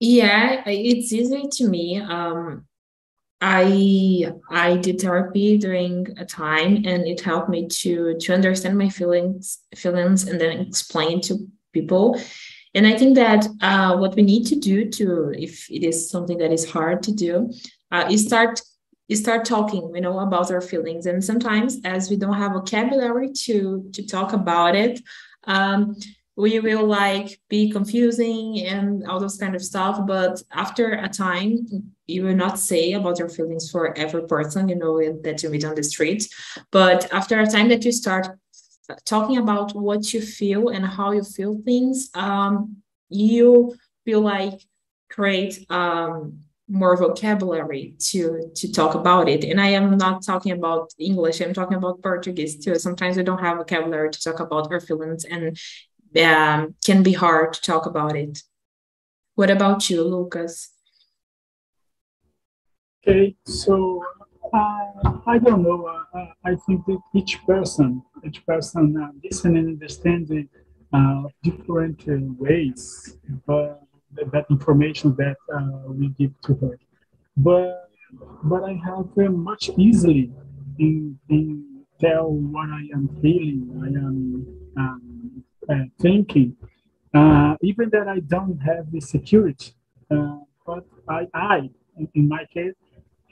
Yeah, 0.00 0.62
it's 0.66 1.12
easy 1.12 1.48
to 1.50 1.68
me. 1.68 1.98
Um, 1.98 2.66
I 3.40 4.32
I 4.50 4.76
did 4.76 5.00
therapy 5.00 5.56
during 5.56 6.06
a 6.18 6.24
time, 6.24 6.76
and 6.84 7.06
it 7.06 7.20
helped 7.20 7.48
me 7.48 7.68
to 7.68 8.16
to 8.18 8.34
understand 8.34 8.76
my 8.76 8.88
feelings 8.88 9.60
feelings 9.74 10.26
and 10.28 10.40
then 10.40 10.60
explain 10.60 11.20
to 11.22 11.46
people. 11.72 12.20
And 12.74 12.86
I 12.86 12.96
think 12.96 13.14
that 13.14 13.46
uh, 13.60 13.96
what 13.96 14.16
we 14.16 14.22
need 14.22 14.46
to 14.46 14.56
do 14.56 14.90
to, 14.90 15.32
if 15.36 15.70
it 15.70 15.84
is 15.84 16.10
something 16.10 16.38
that 16.38 16.52
is 16.52 16.68
hard 16.68 17.02
to 17.04 17.12
do, 17.12 17.52
uh, 17.92 18.06
you 18.08 18.18
start 18.18 18.60
you 19.08 19.16
start 19.16 19.44
talking 19.44 19.92
you 19.94 20.00
know 20.00 20.18
about 20.20 20.50
our 20.50 20.60
feelings. 20.60 21.06
And 21.06 21.22
sometimes 21.22 21.78
as 21.84 22.10
we 22.10 22.16
don't 22.16 22.34
have 22.34 22.52
vocabulary 22.52 23.32
to 23.44 23.88
to 23.92 24.06
talk 24.06 24.32
about 24.32 24.74
it 24.74 25.00
um, 25.46 25.96
we 26.36 26.58
will 26.58 26.84
like 26.84 27.38
be 27.48 27.70
confusing 27.70 28.60
and 28.66 29.06
all 29.06 29.20
those 29.20 29.36
kind 29.36 29.54
of 29.54 29.62
stuff. 29.62 30.00
But 30.06 30.42
after 30.52 30.92
a 30.92 31.08
time 31.08 31.66
you 32.06 32.24
will 32.24 32.34
not 32.34 32.58
say 32.58 32.92
about 32.92 33.18
your 33.18 33.28
feelings 33.28 33.70
for 33.70 33.96
every 33.96 34.26
person 34.26 34.68
you 34.68 34.76
know 34.76 35.00
that 35.22 35.42
you 35.42 35.50
meet 35.50 35.64
on 35.64 35.74
the 35.74 35.84
street. 35.84 36.28
But 36.72 37.12
after 37.12 37.38
a 37.40 37.46
time 37.46 37.68
that 37.68 37.84
you 37.84 37.92
start 37.92 38.38
talking 39.04 39.38
about 39.38 39.74
what 39.74 40.12
you 40.12 40.20
feel 40.20 40.68
and 40.68 40.84
how 40.84 41.12
you 41.12 41.22
feel 41.22 41.60
things 41.64 42.10
um, 42.14 42.76
you 43.08 43.74
feel 44.04 44.20
like 44.20 44.60
create 45.10 45.64
um, 45.70 46.40
more 46.68 46.96
vocabulary 46.96 47.94
to 47.98 48.50
to 48.54 48.72
talk 48.72 48.94
about 48.94 49.28
it. 49.28 49.44
And 49.44 49.60
i 49.60 49.68
am 49.68 49.96
not 49.98 50.24
talking 50.24 50.52
about 50.52 50.92
english 50.98 51.40
i'm 51.40 51.52
talking 51.52 51.76
about 51.76 52.02
portuguese 52.02 52.56
too. 52.62 52.74
Sometimes 52.76 53.16
we 53.16 53.22
don't 53.22 53.40
have 53.40 53.58
vocabulary 53.58 54.10
to 54.10 54.20
talk 54.20 54.40
about 54.40 54.72
our 54.72 54.80
feelings 54.80 55.24
and 55.24 55.58
um, 56.24 56.74
can 56.84 57.02
be 57.02 57.12
hard 57.12 57.52
to 57.54 57.60
talk 57.60 57.86
about 57.86 58.16
it. 58.16 58.38
What 59.34 59.50
about 59.50 59.90
you 59.90 60.02
lucas? 60.02 60.70
Okay 63.06 63.36
so 63.44 64.02
uh, 64.54 65.12
i 65.26 65.38
don't 65.38 65.62
know 65.62 65.86
uh, 65.86 66.18
uh 66.18 66.26
i 66.46 66.54
think 66.66 66.86
that 66.86 66.98
each 67.14 67.44
person 67.44 68.02
each 68.26 68.44
person 68.46 68.96
uh, 69.00 69.08
listen 69.22 69.56
and 69.56 69.68
understanding 69.68 70.48
uh, 70.92 71.24
different 71.42 72.00
uh, 72.08 72.14
ways 72.38 73.16
but 73.46 73.82
that 74.32 74.46
information 74.50 75.14
that 75.16 75.36
uh, 75.54 75.88
we 75.88 76.08
give 76.08 76.32
to 76.42 76.54
her. 76.54 76.78
But 77.36 77.90
but 78.44 78.62
I 78.62 78.74
have 78.84 79.06
uh, 79.18 79.30
much 79.30 79.70
easily 79.76 80.30
in, 80.78 81.18
in 81.28 81.84
tell 82.00 82.30
what 82.30 82.68
I 82.68 82.82
am 82.92 83.08
feeling, 83.20 83.60
I 83.82 83.86
am 83.86 84.46
um, 84.76 85.44
uh, 85.68 85.74
thinking, 86.00 86.56
uh, 87.14 87.56
even 87.62 87.90
that 87.90 88.08
I 88.08 88.20
don't 88.20 88.58
have 88.58 88.90
the 88.92 89.00
security. 89.00 89.72
Uh, 90.10 90.38
but 90.66 90.84
I, 91.08 91.26
I, 91.34 91.70
in 92.14 92.28
my 92.28 92.44
case, 92.52 92.74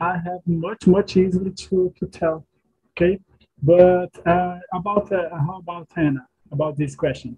I 0.00 0.14
have 0.24 0.40
much 0.46 0.86
much 0.86 1.16
easily 1.16 1.50
to, 1.50 1.92
to 1.98 2.06
tell. 2.06 2.46
Okay, 2.92 3.18
but 3.62 4.10
uh, 4.26 4.58
about 4.74 5.12
uh, 5.12 5.28
how 5.30 5.58
about 5.58 5.88
Hannah 5.94 6.26
about 6.50 6.76
this 6.76 6.94
question? 6.94 7.36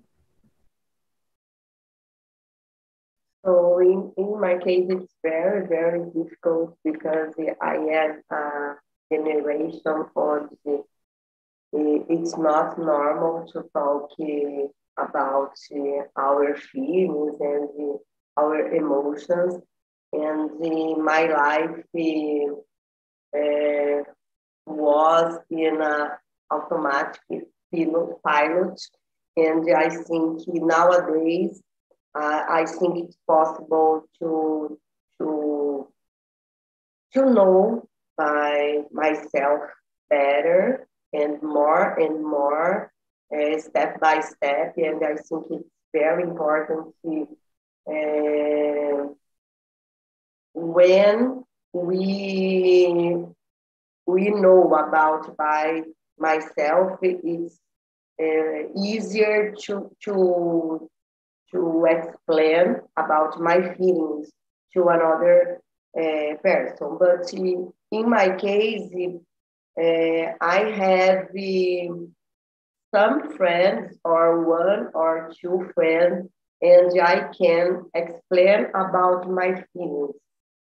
So 3.44 3.78
in, 3.78 4.10
in 4.16 4.40
my 4.40 4.56
case, 4.56 4.86
it's 4.88 5.14
very, 5.22 5.66
very 5.66 6.00
difficult 6.16 6.78
because 6.82 7.34
I 7.60 7.76
am 7.76 8.22
a 8.30 8.74
generation 9.12 10.06
on 10.14 10.48
it's 11.76 12.36
not 12.36 12.78
normal 12.78 13.46
to 13.52 13.64
talk 13.74 14.10
uh, 14.20 15.02
about 15.02 15.52
uh, 15.74 16.02
our 16.16 16.56
feelings 16.56 17.34
and 17.40 17.98
our 18.36 18.72
emotions. 18.72 19.54
And 20.12 20.64
in 20.64 21.04
my 21.04 21.26
life 21.26 21.84
uh, 23.34 24.02
was 24.66 25.38
in 25.50 25.80
a 25.80 26.18
automatic 26.50 27.20
pilot. 28.24 28.80
And 29.36 29.64
I 29.74 29.88
think 29.88 30.40
nowadays 30.46 31.62
uh, 32.14 32.42
I 32.48 32.64
think 32.66 33.04
it's 33.04 33.18
possible 33.26 34.04
to 34.20 34.78
to 35.20 35.88
to 37.12 37.30
know 37.30 37.88
by 38.16 38.78
myself 38.92 39.60
better 40.08 40.86
and 41.12 41.42
more 41.42 41.98
and 41.98 42.22
more 42.22 42.92
uh, 43.34 43.58
step 43.58 44.00
by 44.00 44.20
step 44.20 44.74
and 44.76 45.02
i 45.04 45.14
think 45.16 45.44
it's 45.50 45.68
very 45.92 46.22
important 46.22 46.94
to 47.02 47.26
uh, 47.88 49.08
when 50.54 51.44
we 51.72 53.24
we 54.06 54.30
know 54.30 54.74
about 54.74 55.36
by 55.36 55.82
myself, 56.18 56.98
it's 57.02 57.60
uh, 58.20 58.68
easier 58.76 59.54
to, 59.62 59.90
to, 60.04 60.88
to 61.52 61.86
explain 61.88 62.76
about 62.96 63.40
my 63.40 63.74
feelings 63.74 64.30
to 64.72 64.88
another 64.88 65.60
uh, 65.96 66.34
person. 66.42 66.98
But 66.98 67.32
in, 67.32 67.72
my 68.10 68.36
case, 68.36 68.92
uh, 69.80 70.32
I 70.40 70.58
have 70.70 71.28
some 72.94 73.36
friends 73.36 73.98
or 74.04 74.44
one 74.44 74.90
or 74.94 75.32
two 75.40 75.70
friends 75.74 76.28
and 76.62 77.00
I 77.00 77.28
can 77.36 77.84
explain 77.94 78.66
about 78.74 79.28
my 79.30 79.64
feelings. 79.72 80.14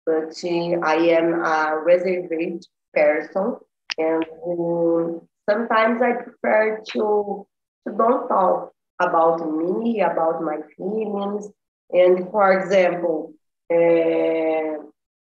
But 0.04 0.34
uh, 0.44 0.80
I 0.84 0.96
am 1.18 1.44
a 1.44 1.78
reserved 1.84 2.66
person 2.96 3.56
and 3.98 4.24
um, 4.48 5.20
sometimes 5.48 6.02
I 6.02 6.12
prefer 6.22 6.82
to, 6.92 7.46
to 7.86 7.94
don't 7.96 8.28
talk 8.28 8.72
about 9.00 9.38
me, 9.56 10.00
about 10.00 10.42
my 10.42 10.58
feelings. 10.76 11.48
And 11.90 12.30
for 12.30 12.58
example, 12.58 13.34
uh, 13.72 14.82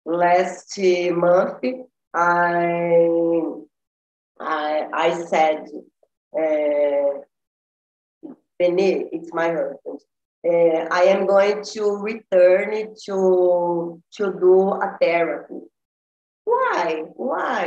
last 0.05 0.79
month 0.79 1.63
I 2.13 3.07
I, 4.41 4.87
I 4.93 5.23
said, 5.25 5.67
uh, 6.37 7.21
it's 8.59 9.33
my 9.33 9.49
husband. 9.49 9.99
Uh, 10.47 10.87
I 10.91 11.03
am 11.03 11.25
going 11.27 11.63
to 11.63 11.83
return 11.97 12.95
to 13.05 14.01
to 14.13 14.33
do 14.39 14.69
a 14.71 14.97
therapy. 15.01 15.61
Why? 16.49 17.03
Why? 17.15 17.61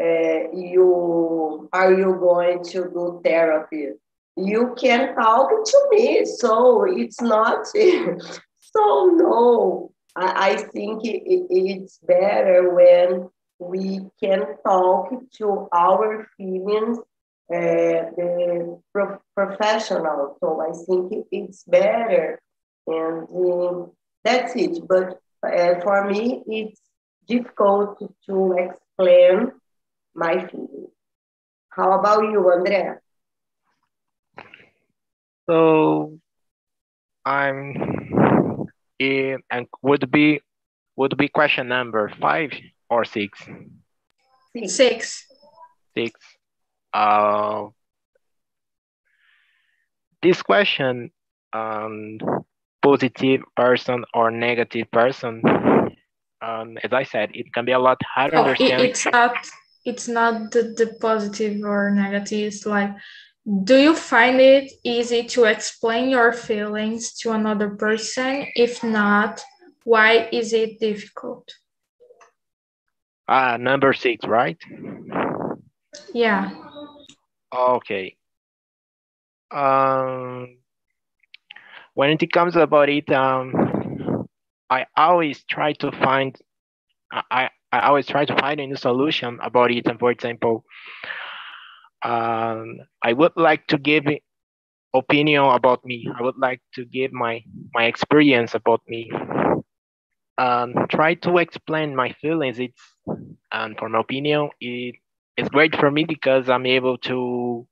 Uh, 0.00 0.40
you 0.54 1.68
are 1.72 1.92
you 1.92 2.16
going 2.20 2.62
to 2.64 2.80
do 2.96 3.20
therapy? 3.24 3.88
You 4.36 4.74
can 4.78 5.14
talk 5.14 5.48
to 5.50 5.78
me, 5.90 6.24
so 6.24 6.84
it's 6.84 7.20
not. 7.20 7.66
so 8.74 8.84
no, 9.24 9.92
I, 10.14 10.50
I 10.50 10.56
think 10.56 11.04
it, 11.04 11.22
it's 11.50 11.98
better 11.98 12.72
when 12.74 13.28
we 13.58 14.00
can 14.22 14.40
talk 14.64 15.10
to 15.38 15.68
our 15.72 16.28
feelings, 16.36 16.98
uh, 17.52 18.00
the 18.18 18.80
pro- 18.92 19.20
professional. 19.34 20.36
So 20.40 20.60
I 20.60 20.72
think 20.86 21.26
it's 21.32 21.64
better, 21.64 22.40
and 22.86 23.26
um, 23.34 23.92
that's 24.22 24.54
it. 24.54 24.86
But 24.86 25.18
uh, 25.42 25.80
for 25.80 26.08
me, 26.08 26.42
it's 26.46 26.80
difficult 27.28 27.98
to 28.26 28.56
explain 28.58 29.52
my 30.14 30.46
feelings. 30.48 30.90
How 31.70 31.92
about 31.98 32.22
you, 32.22 32.50
Andrea? 32.50 32.98
So 35.48 36.18
I'm 37.24 38.66
in, 38.98 39.42
and 39.50 39.66
would 39.82 40.10
be 40.10 40.40
would 40.96 41.16
be 41.16 41.28
question 41.28 41.68
number 41.68 42.10
five 42.20 42.52
or 42.90 43.04
six? 43.04 43.38
Six. 44.66 45.26
Six. 45.94 46.20
Uh, 46.92 47.68
this 50.22 50.42
question, 50.42 51.12
um, 51.52 52.18
positive 52.82 53.42
person 53.54 54.04
or 54.12 54.30
negative 54.30 54.90
person, 54.90 55.42
um, 56.42 56.78
as 56.82 56.92
I 56.92 57.02
said, 57.04 57.30
it 57.34 57.52
can 57.52 57.64
be 57.64 57.72
a 57.72 57.78
lot 57.78 57.98
hard 58.14 58.32
to 58.32 58.38
Oh, 58.38 58.42
understand. 58.42 58.82
it's 58.82 59.06
not. 59.06 59.50
It's 59.84 60.08
not 60.08 60.50
the, 60.50 60.74
the 60.76 60.98
positive 61.00 61.62
or 61.64 61.90
negative. 61.90 62.52
It's 62.52 62.66
like, 62.66 62.90
do 63.64 63.76
you 63.76 63.94
find 63.94 64.40
it 64.40 64.70
easy 64.84 65.24
to 65.28 65.44
explain 65.44 66.10
your 66.10 66.32
feelings 66.32 67.14
to 67.20 67.32
another 67.32 67.70
person? 67.70 68.46
If 68.54 68.84
not, 68.84 69.42
why 69.84 70.28
is 70.30 70.52
it 70.52 70.78
difficult? 70.80 71.48
Ah, 73.26 73.56
number 73.56 73.92
six, 73.94 74.26
right? 74.26 74.58
Yeah. 76.12 76.50
Okay. 77.54 78.16
Um, 79.50 80.58
when 81.94 82.10
it 82.10 82.32
comes 82.32 82.56
about 82.56 82.90
it, 82.90 83.10
um, 83.10 83.67
I 84.70 84.86
always 84.96 85.44
try 85.44 85.72
to 85.74 85.92
find, 85.92 86.36
I, 87.12 87.50
I 87.72 87.80
always 87.88 88.06
try 88.06 88.24
to 88.24 88.36
find 88.36 88.60
a 88.60 88.66
new 88.66 88.76
solution 88.76 89.38
about 89.42 89.70
it. 89.70 89.86
And 89.86 89.98
for 89.98 90.10
example, 90.10 90.64
um, 92.04 92.78
I 93.02 93.12
would 93.12 93.32
like 93.36 93.66
to 93.68 93.78
give 93.78 94.04
opinion 94.94 95.44
about 95.44 95.84
me. 95.84 96.08
I 96.18 96.22
would 96.22 96.38
like 96.38 96.60
to 96.74 96.84
give 96.84 97.12
my 97.12 97.42
my 97.74 97.84
experience 97.84 98.54
about 98.54 98.82
me. 98.88 99.10
Um, 100.38 100.74
try 100.88 101.14
to 101.14 101.38
explain 101.38 101.96
my 101.96 102.12
feelings. 102.20 102.58
It's 102.60 102.80
and 103.52 103.76
for 103.78 103.88
my 103.88 104.00
opinion, 104.00 104.50
it 104.60 104.96
it's 105.36 105.48
great 105.48 105.76
for 105.76 105.90
me 105.90 106.04
because 106.04 106.48
I'm 106.48 106.66
able 106.66 106.98
to 107.10 107.66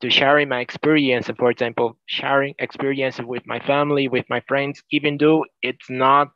to 0.00 0.10
sharing 0.10 0.48
my 0.48 0.60
experience. 0.60 1.30
For 1.38 1.50
example, 1.50 1.96
sharing 2.06 2.54
experience 2.58 3.20
with 3.20 3.46
my 3.46 3.60
family, 3.60 4.08
with 4.08 4.24
my 4.28 4.40
friends, 4.48 4.82
even 4.90 5.18
though 5.18 5.44
it's 5.62 5.88
not 5.90 6.28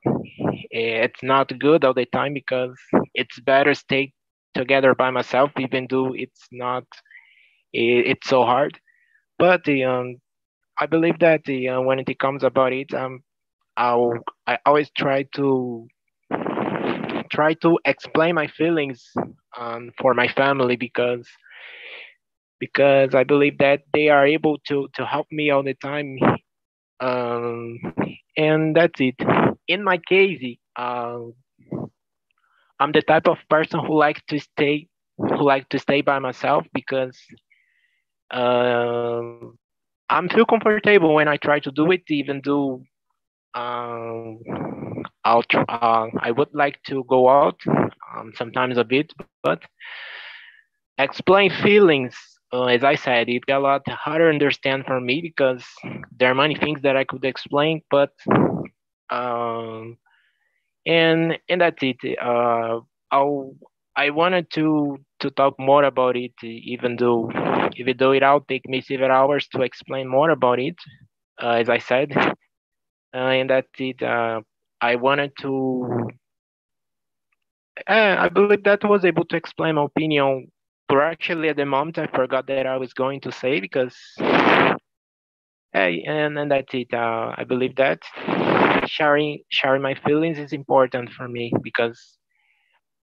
it's 0.70 1.22
not 1.22 1.58
good 1.58 1.84
all 1.84 1.94
the 1.94 2.06
time 2.06 2.34
because 2.34 2.76
it's 3.14 3.38
better 3.40 3.74
stay 3.74 4.12
together 4.54 4.94
by 4.94 5.10
myself, 5.10 5.50
even 5.58 5.86
though 5.90 6.12
it's 6.14 6.48
not 6.52 6.84
it, 7.72 8.06
it's 8.06 8.28
so 8.28 8.44
hard. 8.44 8.78
But 9.38 9.68
um, 9.68 10.16
I 10.80 10.86
believe 10.86 11.18
that 11.20 11.44
the 11.44 11.68
uh, 11.68 11.80
when 11.80 11.98
it 12.00 12.18
comes 12.18 12.42
about 12.44 12.72
it, 12.72 12.92
um, 12.94 13.22
I'll 13.76 14.12
I 14.46 14.58
always 14.66 14.90
try 14.90 15.24
to 15.36 15.86
try 17.30 17.54
to 17.54 17.78
explain 17.84 18.34
my 18.34 18.46
feelings 18.48 19.12
um, 19.58 19.90
for 20.00 20.14
my 20.14 20.28
family 20.28 20.76
because 20.76 21.28
because 22.60 23.14
I 23.14 23.24
believe 23.24 23.58
that 23.58 23.82
they 23.92 24.08
are 24.08 24.26
able 24.26 24.58
to 24.68 24.88
to 24.94 25.06
help 25.06 25.26
me 25.32 25.50
all 25.50 25.64
the 25.64 25.74
time. 25.74 26.18
Um, 27.00 27.78
and 28.36 28.76
that's 28.76 29.00
it. 29.00 29.16
In 29.68 29.82
my 29.84 29.98
case, 29.98 30.42
uh, 30.76 31.20
I'm 32.80 32.92
the 32.92 33.02
type 33.02 33.28
of 33.28 33.38
person 33.48 33.80
who 33.84 33.98
likes 33.98 34.22
to 34.28 34.38
stay 34.38 34.88
who 35.18 35.42
like 35.42 35.68
to 35.70 35.78
stay 35.78 36.02
by 36.02 36.18
myself 36.18 36.66
because 36.74 37.18
um, 38.30 39.58
I'm 40.08 40.28
feel 40.28 40.46
comfortable 40.46 41.14
when 41.14 41.28
I 41.28 41.36
try 41.36 41.60
to 41.60 41.70
do 41.70 41.90
it, 41.92 42.02
even 42.08 42.40
though 42.44 42.82
um, 43.54 44.38
I'll 45.24 45.44
uh, 45.54 46.06
I 46.20 46.30
would 46.30 46.54
like 46.54 46.82
to 46.88 47.04
go 47.08 47.28
out 47.28 47.60
um, 47.66 48.32
sometimes 48.36 48.78
a 48.78 48.84
bit, 48.84 49.12
but 49.42 49.62
explain 50.98 51.50
feelings, 51.50 52.16
uh, 52.52 52.64
as 52.66 52.84
I 52.84 52.94
said, 52.96 53.28
it 53.28 53.46
got 53.46 53.58
a 53.58 53.64
lot 53.64 53.88
harder 53.88 54.28
to 54.30 54.34
understand 54.34 54.86
for 54.86 55.00
me 55.00 55.20
because 55.20 55.64
there 56.18 56.30
are 56.30 56.34
many 56.34 56.54
things 56.56 56.82
that 56.82 56.96
I 56.96 57.04
could 57.04 57.24
explain, 57.24 57.82
but 57.90 58.12
um, 59.10 59.96
and 60.86 61.38
and 61.48 61.60
that's 61.60 61.82
it. 61.82 61.96
Uh, 62.20 62.80
I'll, 63.10 63.54
I 63.96 64.10
wanted 64.10 64.50
to 64.52 64.98
to 65.20 65.30
talk 65.30 65.54
more 65.58 65.84
about 65.84 66.16
it, 66.16 66.32
even 66.42 66.96
though 66.96 67.30
even 67.76 67.96
though 67.98 68.12
it 68.12 68.22
will 68.22 68.40
take 68.48 68.68
me 68.68 68.80
several 68.80 69.10
hours 69.12 69.48
to 69.48 69.62
explain 69.62 70.08
more 70.08 70.30
about 70.30 70.58
it, 70.60 70.76
uh, 71.42 71.50
as 71.50 71.68
I 71.68 71.78
said, 71.78 72.12
uh, 72.16 72.32
and 73.16 73.50
that's 73.50 73.68
it. 73.78 74.02
Uh, 74.02 74.42
I 74.80 74.96
wanted 74.96 75.32
to. 75.40 76.10
Uh, 77.88 78.16
I 78.18 78.28
believe 78.28 78.62
that 78.64 78.84
was 78.84 79.04
able 79.04 79.24
to 79.26 79.36
explain 79.36 79.74
my 79.76 79.84
opinion 79.84 80.50
actually 80.98 81.48
at 81.48 81.56
the 81.56 81.64
moment 81.64 81.98
I 81.98 82.06
forgot 82.06 82.46
that 82.46 82.66
I 82.66 82.76
was 82.76 82.92
going 82.92 83.20
to 83.20 83.30
say 83.30 83.60
because 83.60 83.94
hey 85.72 86.02
and, 86.06 86.38
and 86.38 86.50
that's 86.50 86.72
it 86.74 86.92
uh, 86.92 87.32
I 87.36 87.44
believe 87.44 87.76
that 87.76 88.00
sharing 88.86 89.42
sharing 89.48 89.82
my 89.82 89.94
feelings 89.94 90.38
is 90.38 90.52
important 90.52 91.10
for 91.12 91.28
me 91.28 91.52
because 91.62 92.16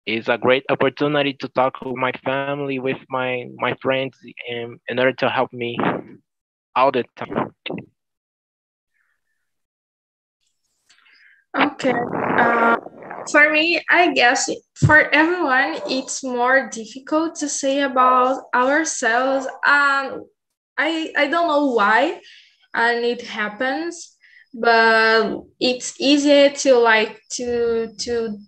it's 0.07 0.28
a 0.28 0.39
great 0.39 0.64
opportunity 0.68 1.34
to 1.34 1.49
talk 1.49 1.80
with 1.82 1.97
my 1.97 2.12
family 2.24 2.78
with 2.78 2.99
my 3.09 3.45
my 3.57 3.74
friends 3.80 4.18
in, 4.49 4.78
in 4.89 4.99
order 4.99 5.12
to 5.12 5.28
help 5.28 5.53
me 5.53 5.76
all 6.74 6.91
the 6.91 7.05
time 7.16 7.53
Okay. 11.57 11.93
Uh, 12.39 12.76
for 13.30 13.50
me, 13.50 13.82
I 13.90 14.12
guess 14.12 14.48
for 14.74 15.12
everyone, 15.14 15.80
it's 15.88 16.22
more 16.22 16.68
difficult 16.70 17.36
to 17.36 17.48
say 17.48 17.82
about 17.82 18.44
ourselves. 18.54 19.46
Um, 19.46 20.24
I 20.78 21.12
I 21.16 21.28
don't 21.28 21.48
know 21.48 21.72
why, 21.72 22.20
and 22.74 23.04
it 23.04 23.22
happens, 23.22 24.16
but 24.54 25.40
it's 25.60 26.00
easier 26.00 26.50
to 26.50 26.76
like 26.78 27.20
to 27.32 27.92
to 27.98 28.38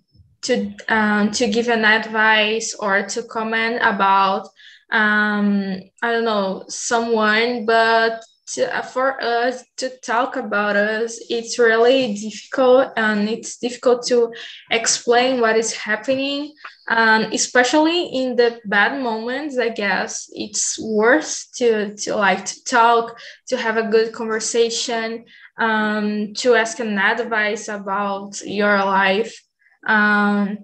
to 0.43 0.73
um, 0.87 1.31
to 1.31 1.47
give 1.47 1.67
an 1.67 1.85
advice 1.85 2.75
or 2.75 3.03
to 3.03 3.23
comment 3.23 3.79
about 3.81 4.47
um, 4.91 5.79
I 6.01 6.11
don't 6.11 6.25
know 6.25 6.65
someone, 6.67 7.65
but 7.65 8.23
to, 8.53 8.75
uh, 8.75 8.81
for 8.81 9.21
us 9.21 9.63
to 9.77 9.89
talk 9.99 10.35
about 10.35 10.75
us, 10.75 11.19
it's 11.29 11.59
really 11.59 12.13
difficult 12.15 12.89
and 12.97 13.29
it's 13.29 13.57
difficult 13.57 14.05
to 14.07 14.31
explain 14.71 15.41
what 15.41 15.55
is 15.55 15.73
happening. 15.73 16.53
And 16.87 17.33
especially 17.33 18.07
in 18.07 18.35
the 18.35 18.59
bad 18.65 19.01
moments, 19.01 19.57
I 19.57 19.69
guess 19.69 20.29
it's 20.31 20.79
worth 20.79 21.45
to, 21.55 21.95
to 21.95 22.15
like 22.15 22.45
to 22.45 22.63
talk, 22.63 23.19
to 23.49 23.57
have 23.57 23.77
a 23.77 23.87
good 23.87 24.13
conversation, 24.13 25.25
um, 25.59 26.33
to 26.35 26.55
ask 26.55 26.79
an 26.79 26.97
advice 26.97 27.67
about 27.67 28.41
your 28.45 28.77
life. 28.77 29.39
Um, 29.87 30.59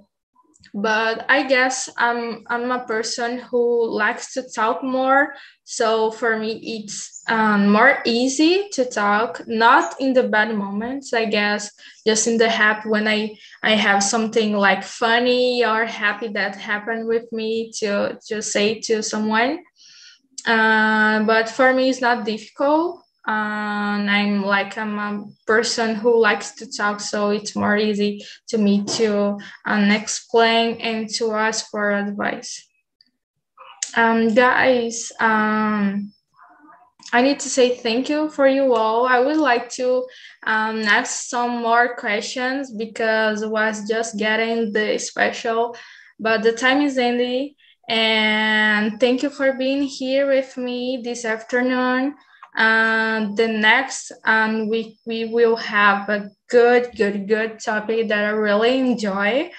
but 0.76 1.26
I 1.30 1.44
guess 1.44 1.90
I'm 1.98 2.44
I'm 2.48 2.70
a 2.70 2.86
person 2.86 3.38
who 3.38 3.90
likes 3.90 4.34
to 4.34 4.44
talk 4.44 4.84
more. 4.84 5.34
So 5.66 6.12
for 6.12 6.38
me, 6.38 6.62
it's 6.78 7.24
um, 7.28 7.70
more 7.70 7.98
easy 8.06 8.70
to 8.74 8.86
talk, 8.86 9.42
not 9.48 10.00
in 10.00 10.14
the 10.14 10.24
bad 10.24 10.56
moments, 10.56 11.12
I 11.12 11.26
guess, 11.26 11.72
just 12.06 12.28
in 12.28 12.38
the 12.38 12.50
happy 12.50 12.88
when 12.88 13.08
I 13.08 13.36
I 13.64 13.72
have 13.72 14.04
something 14.04 14.54
like 14.54 14.84
funny 14.84 15.66
or 15.66 15.86
happy 15.86 16.28
that 16.30 16.56
happened 16.56 17.08
with 17.08 17.26
me 17.32 17.72
to 17.80 18.20
to 18.28 18.42
say 18.42 18.80
to 18.82 19.02
someone. 19.02 19.64
Uh, 20.46 21.24
but 21.24 21.50
for 21.50 21.74
me, 21.74 21.90
it's 21.90 22.02
not 22.02 22.26
difficult 22.26 23.02
and 23.26 24.10
I'm 24.10 24.44
like 24.44 24.78
I'm 24.78 25.00
a 25.00 25.26
person 25.48 25.96
who 25.96 26.22
likes 26.22 26.52
to 26.56 26.72
talk, 26.72 27.00
so 27.00 27.32
it's 27.32 27.56
more 27.56 27.76
easy 27.76 28.24
to 28.50 28.58
me 28.58 28.84
to 28.98 29.40
um, 29.66 29.90
explain 29.90 30.78
and 30.78 31.10
to 31.16 31.34
ask 31.34 31.70
for 31.72 31.92
advice. 31.92 32.68
Um, 33.96 34.34
guys, 34.34 35.12
um, 35.20 36.12
I 37.14 37.22
need 37.22 37.40
to 37.40 37.50
say 37.50 37.78
thank 37.78 38.10
you 38.10 38.30
for 38.30 38.48
you 38.48 38.74
all. 38.74 39.06
I 39.06 39.20
would 39.20 39.38
like 39.38 39.70
to 39.72 40.06
um, 40.44 40.82
ask 40.82 41.30
some 41.30 41.62
more 41.62 41.96
questions 41.96 42.72
because 42.72 43.44
I 43.44 43.48
was 43.48 43.88
just 43.88 44.18
getting 44.18 44.74
the 44.74 44.98
special, 44.98 45.78
but 46.20 46.44
the 46.44 46.52
time 46.52 46.82
is 46.82 46.98
ending. 46.98 47.56
And 47.88 49.00
thank 49.00 49.24
you 49.24 49.30
for 49.30 49.54
being 49.54 49.84
here 49.84 50.28
with 50.28 50.58
me 50.58 51.02
this 51.04 51.24
afternoon. 51.24 52.16
And 52.58 53.38
the 53.38 53.48
next 53.48 54.12
um, 54.24 54.70
week, 54.70 54.98
we 55.06 55.26
will 55.26 55.56
have 55.58 56.10
a 56.10 56.32
good, 56.50 56.92
good, 56.96 57.28
good 57.28 57.60
topic 57.60 58.08
that 58.08 58.26
I 58.26 58.30
really 58.30 58.80
enjoy. 58.80 59.52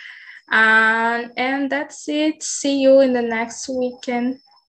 Um, 0.51 1.32
and 1.36 1.70
that's 1.70 2.09
it. 2.09 2.42
See 2.42 2.80
you 2.80 3.01
in 3.01 3.12
the 3.12 3.22
next 3.22 3.68
weekend. 3.68 4.40